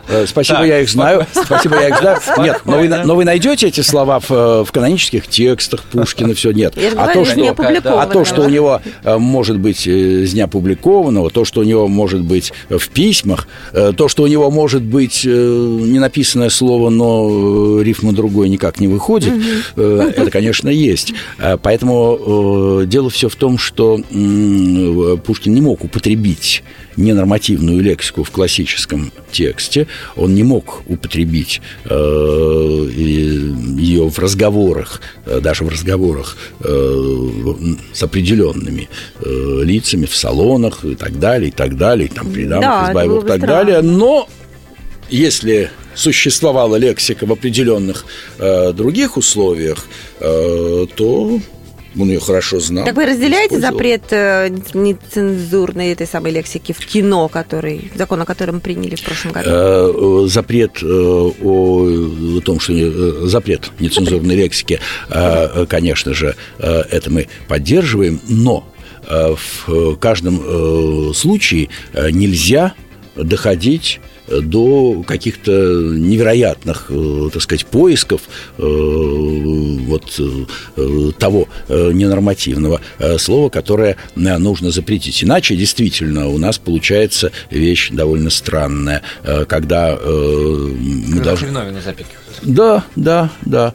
Э, 0.07 0.25
спасибо, 0.27 0.63
я 0.63 0.81
их 0.81 0.89
знаю. 0.89 1.25
Спасибо, 1.45 1.75
я 1.75 1.89
их 1.89 1.99
знаю. 1.99 2.19
Нет, 2.39 2.61
но 2.65 2.77
вы, 2.77 2.87
но 2.87 3.15
вы 3.15 3.25
найдете 3.25 3.67
эти 3.67 3.81
слова 3.81 4.19
в, 4.19 4.31
э, 4.31 4.63
в 4.63 4.71
канонических 4.71 5.27
текстах 5.27 5.83
Пушкина, 5.83 6.33
все 6.33 6.51
нет. 6.51 6.77
А 6.95 7.07
то, 7.07 7.25
что, 7.25 7.55
а 7.85 8.05
то, 8.07 8.25
что 8.25 8.41
у 8.43 8.49
него 8.49 8.81
может 9.03 9.57
быть 9.57 9.87
из 9.87 10.33
неопубликованного, 10.33 11.29
то, 11.29 11.45
что 11.45 11.61
у 11.61 11.63
него 11.63 11.87
может 11.87 12.21
быть 12.21 12.53
в 12.69 12.89
письмах, 12.89 13.47
то, 13.71 14.07
что 14.07 14.23
у 14.23 14.27
него 14.27 14.49
может 14.51 14.83
быть 14.83 15.25
не 15.25 15.99
написанное 15.99 16.49
слово, 16.49 16.89
но 16.89 17.81
рифма 17.81 18.13
другой 18.13 18.49
никак 18.49 18.79
не 18.79 18.87
выходит, 18.87 19.33
это, 19.75 20.29
конечно, 20.31 20.69
есть. 20.69 21.13
Поэтому 21.61 22.83
дело 22.85 23.09
все 23.09 23.29
в 23.29 23.35
том, 23.35 23.57
что 23.57 23.97
Пушкин 23.97 25.53
не 25.53 25.61
мог 25.61 25.83
употребить 25.83 26.36
ненормативную 26.97 27.81
лексику 27.81 28.23
в 28.23 28.31
классическом 28.31 29.11
тексте, 29.31 29.87
он 30.15 30.33
не 30.33 30.43
мог 30.43 30.81
употребить 30.87 31.61
э, 31.85 32.89
ее 32.91 34.09
в 34.09 34.17
разговорах, 34.19 35.01
э, 35.25 35.39
даже 35.39 35.63
в 35.63 35.69
разговорах 35.69 36.37
э, 36.59 37.33
с 37.93 38.03
определенными 38.03 38.89
э, 39.21 39.59
лицами 39.63 40.05
в 40.05 40.15
салонах 40.15 40.83
и 40.85 40.95
так 40.95 41.19
далее, 41.19 41.49
и 41.49 41.51
так 41.51 41.77
далее, 41.77 42.09
там 42.09 42.31
при 42.31 42.45
дамах, 42.45 42.85
да, 42.85 42.89
избавилах 42.89 43.23
и 43.23 43.27
так 43.27 43.37
странно. 43.37 43.55
далее, 43.55 43.81
но 43.81 44.27
если 45.09 45.69
существовала 45.93 46.75
лексика 46.75 47.25
в 47.25 47.31
определенных 47.31 48.05
э, 48.39 48.71
других 48.73 49.17
условиях, 49.17 49.85
э, 50.19 50.85
то 50.95 51.39
он 51.99 52.09
ее 52.09 52.19
хорошо 52.19 52.59
знал. 52.59 52.85
Так 52.85 52.95
вы 52.95 53.05
разделяете 53.05 53.59
запрет 53.59 54.03
э, 54.11 54.49
нецензурной 54.73 55.91
этой 55.91 56.07
самой 56.07 56.31
лексики 56.31 56.71
в 56.71 56.79
кино, 56.79 57.27
который, 57.27 57.91
закон 57.95 58.21
о 58.21 58.25
котором 58.25 58.59
приняли 58.59 58.95
в 58.95 59.03
прошлом 59.03 59.31
году? 59.31 59.49
Э, 59.49 60.23
э, 60.25 60.27
запрет 60.27 60.83
о 60.83 62.41
том, 62.43 62.59
что 62.59 63.27
запрет 63.27 63.71
нецензурной 63.79 64.35
лексики, 64.35 64.79
конечно 65.69 66.13
же, 66.13 66.35
это 66.59 67.09
мы 67.09 67.27
поддерживаем, 67.47 68.19
но 68.27 68.67
в 69.09 69.95
каждом 69.97 71.13
случае 71.13 71.69
нельзя 71.93 72.73
доходить 73.15 73.99
до 74.27 75.03
каких-то 75.03 75.51
невероятных, 75.51 76.87
э, 76.89 77.29
так 77.31 77.41
сказать, 77.41 77.65
поисков 77.65 78.21
э, 78.57 78.61
вот 78.61 80.19
э, 80.19 81.11
того 81.17 81.47
ненормативного 81.67 82.81
слова, 83.17 83.49
которое 83.49 83.97
нужно 84.15 84.71
запретить. 84.71 85.23
Иначе 85.23 85.55
действительно 85.55 86.27
у 86.27 86.37
нас 86.37 86.57
получается 86.57 87.31
вещь 87.49 87.89
довольно 87.91 88.29
странная, 88.29 89.01
когда 89.47 89.97
мы 89.97 91.19
должны... 91.21 91.47
Да, 92.43 92.85
да, 92.95 93.31
да. 93.45 93.73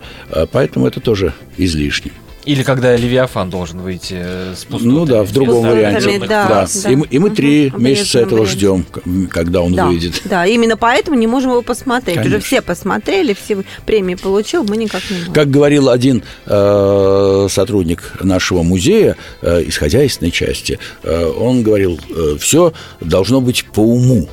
Поэтому 0.52 0.86
это 0.86 1.00
тоже 1.00 1.32
излишне. 1.56 2.12
Или 2.44 2.62
когда 2.64 2.96
Левиафан 2.96 3.50
должен 3.50 3.80
выйти 3.80 4.16
э, 4.18 4.54
с 4.56 4.64
пустотами. 4.64 4.92
Ну 4.92 5.06
да, 5.06 5.22
в 5.22 5.32
другом 5.32 5.62
варианте. 5.62 6.18
Да, 6.18 6.26
да. 6.26 6.66
да. 6.82 6.90
И, 6.90 6.96
мы, 6.96 7.06
и 7.06 7.18
мы 7.18 7.30
три 7.30 7.68
угу. 7.68 7.78
месяца 7.78 8.18
этого 8.18 8.40
варианте. 8.40 8.52
ждем, 8.52 8.86
когда 9.30 9.62
он 9.62 9.74
да, 9.74 9.86
выйдет. 9.86 10.20
Да, 10.24 10.46
именно 10.46 10.76
поэтому 10.76 11.16
не 11.16 11.26
можем 11.26 11.52
его 11.52 11.62
посмотреть. 11.62 12.16
Конечно. 12.16 12.38
Уже 12.38 12.44
все 12.44 12.62
посмотрели, 12.62 13.34
все 13.34 13.62
премии 13.86 14.16
получил, 14.16 14.64
мы 14.64 14.76
никак 14.76 15.02
не 15.10 15.18
можем. 15.18 15.32
Как 15.32 15.50
говорил 15.50 15.88
один 15.88 16.24
э, 16.46 17.46
сотрудник 17.48 18.12
нашего 18.20 18.62
музея 18.62 19.16
э, 19.40 19.62
из 19.62 19.76
хозяйственной 19.76 20.32
части, 20.32 20.78
э, 21.04 21.24
он 21.24 21.62
говорил, 21.62 22.00
э, 22.10 22.36
все 22.40 22.72
должно 23.00 23.40
быть 23.40 23.64
по 23.66 23.80
уму. 23.80 24.28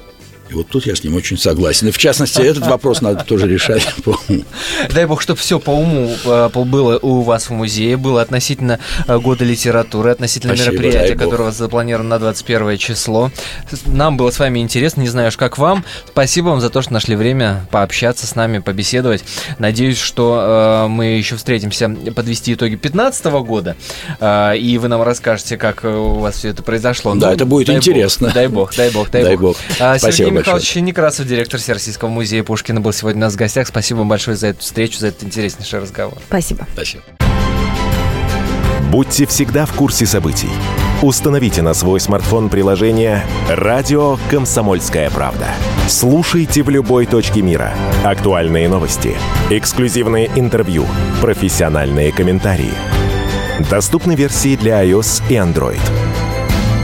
И 0.50 0.54
вот 0.54 0.68
тут 0.68 0.86
я 0.88 0.96
с 0.96 1.04
ним 1.04 1.16
очень 1.16 1.38
согласен. 1.38 1.90
И 1.90 1.92
в 1.92 1.98
частности, 1.98 2.42
этот 2.42 2.66
вопрос 2.66 3.02
надо 3.02 3.24
тоже 3.24 3.48
решать 3.48 3.86
по 4.04 4.18
уму. 4.28 4.44
Дай 4.94 5.06
бог, 5.06 5.22
чтобы 5.22 5.40
все 5.40 5.60
по 5.60 5.70
уму 5.70 6.12
э, 6.26 6.50
было 6.54 6.98
у 7.00 7.22
вас 7.22 7.50
в 7.50 7.52
музее, 7.52 7.98
было 7.98 8.22
относительно 8.22 8.80
э, 9.08 9.20
года 9.20 9.46
литературы, 9.46 10.10
относительно 10.10 10.56
Спасибо, 10.56 10.74
мероприятия, 10.74 11.16
которого 11.16 11.52
запланировано 11.52 12.10
на 12.10 12.20
21 12.20 12.78
число. 12.78 13.32
Нам 13.86 14.18
было 14.18 14.32
с 14.32 14.40
вами 14.40 14.60
интересно, 14.60 15.02
не 15.02 15.08
знаю, 15.08 15.32
как 15.38 15.60
вам. 15.60 15.86
Спасибо 16.08 16.48
вам 16.48 16.62
за 16.62 16.72
то, 16.72 16.82
что 16.82 16.94
нашли 16.94 17.16
время 17.16 17.68
пообщаться 17.70 18.26
с 18.26 18.34
нами, 18.34 18.58
побеседовать. 18.58 19.24
Надеюсь, 19.60 20.00
что 20.00 20.86
э, 20.86 20.88
мы 20.88 21.18
еще 21.18 21.36
встретимся 21.36 21.90
подвести 22.16 22.54
итоги 22.54 22.72
2015 22.72 23.26
года, 23.46 23.76
э, 24.20 24.58
и 24.58 24.78
вы 24.80 24.88
нам 24.88 25.04
расскажете, 25.04 25.58
как 25.58 25.84
у 25.84 26.20
вас 26.20 26.38
все 26.38 26.50
это 26.50 26.64
произошло. 26.64 27.14
Да, 27.14 27.28
ну, 27.28 27.34
это 27.34 27.46
будет 27.46 27.70
интересно. 27.70 28.28
Бог, 28.28 28.34
дай 28.34 28.48
бог, 28.48 28.76
дай 28.76 28.90
бог, 28.90 29.12
дай, 29.12 29.24
дай 29.24 29.36
бог. 29.36 29.42
бог. 29.42 29.58
А, 29.80 29.98
Спасибо 30.00 30.39
Михайлович 30.40 30.76
Некрасов, 30.76 31.28
директор 31.28 31.60
Всероссийского 31.60 32.08
музея 32.10 32.44
Пушкина, 32.44 32.80
был 32.80 32.94
сегодня 32.94 33.20
у 33.22 33.26
нас 33.26 33.34
в 33.34 33.38
гостях. 33.38 33.68
Спасибо 33.68 34.00
вам 34.00 34.08
большое 34.08 34.38
за 34.38 34.48
эту 34.48 34.62
встречу, 34.62 35.00
за 35.00 35.08
этот 35.08 35.24
интереснейший 35.24 35.80
разговор. 35.80 36.18
Спасибо. 36.28 36.66
Спасибо. 36.74 37.04
Будьте 38.90 39.28
всегда 39.28 39.66
в 39.66 39.74
курсе 39.74 40.06
событий. 40.06 40.50
Установите 41.02 41.62
на 41.62 41.74
свой 41.74 42.00
смартфон 42.00 42.50
приложение 42.50 43.24
«Радио 43.50 44.18
Комсомольская 44.32 45.10
правда». 45.10 45.48
Слушайте 45.88 46.64
в 46.64 46.70
любой 46.70 47.06
точке 47.06 47.42
мира. 47.42 47.74
Актуальные 48.04 48.68
новости, 48.68 49.16
эксклюзивные 49.50 50.32
интервью, 50.36 50.86
профессиональные 51.22 52.12
комментарии. 52.12 52.74
Доступны 53.70 54.16
версии 54.16 54.56
для 54.56 54.84
iOS 54.84 55.22
и 55.30 55.34
Android. 55.34 55.82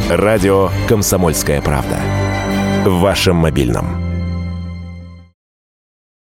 «Радио 0.10 0.70
Комсомольская 0.88 1.62
правда» 1.62 2.25
в 2.86 3.00
вашем 3.00 3.36
мобильном. 3.38 4.15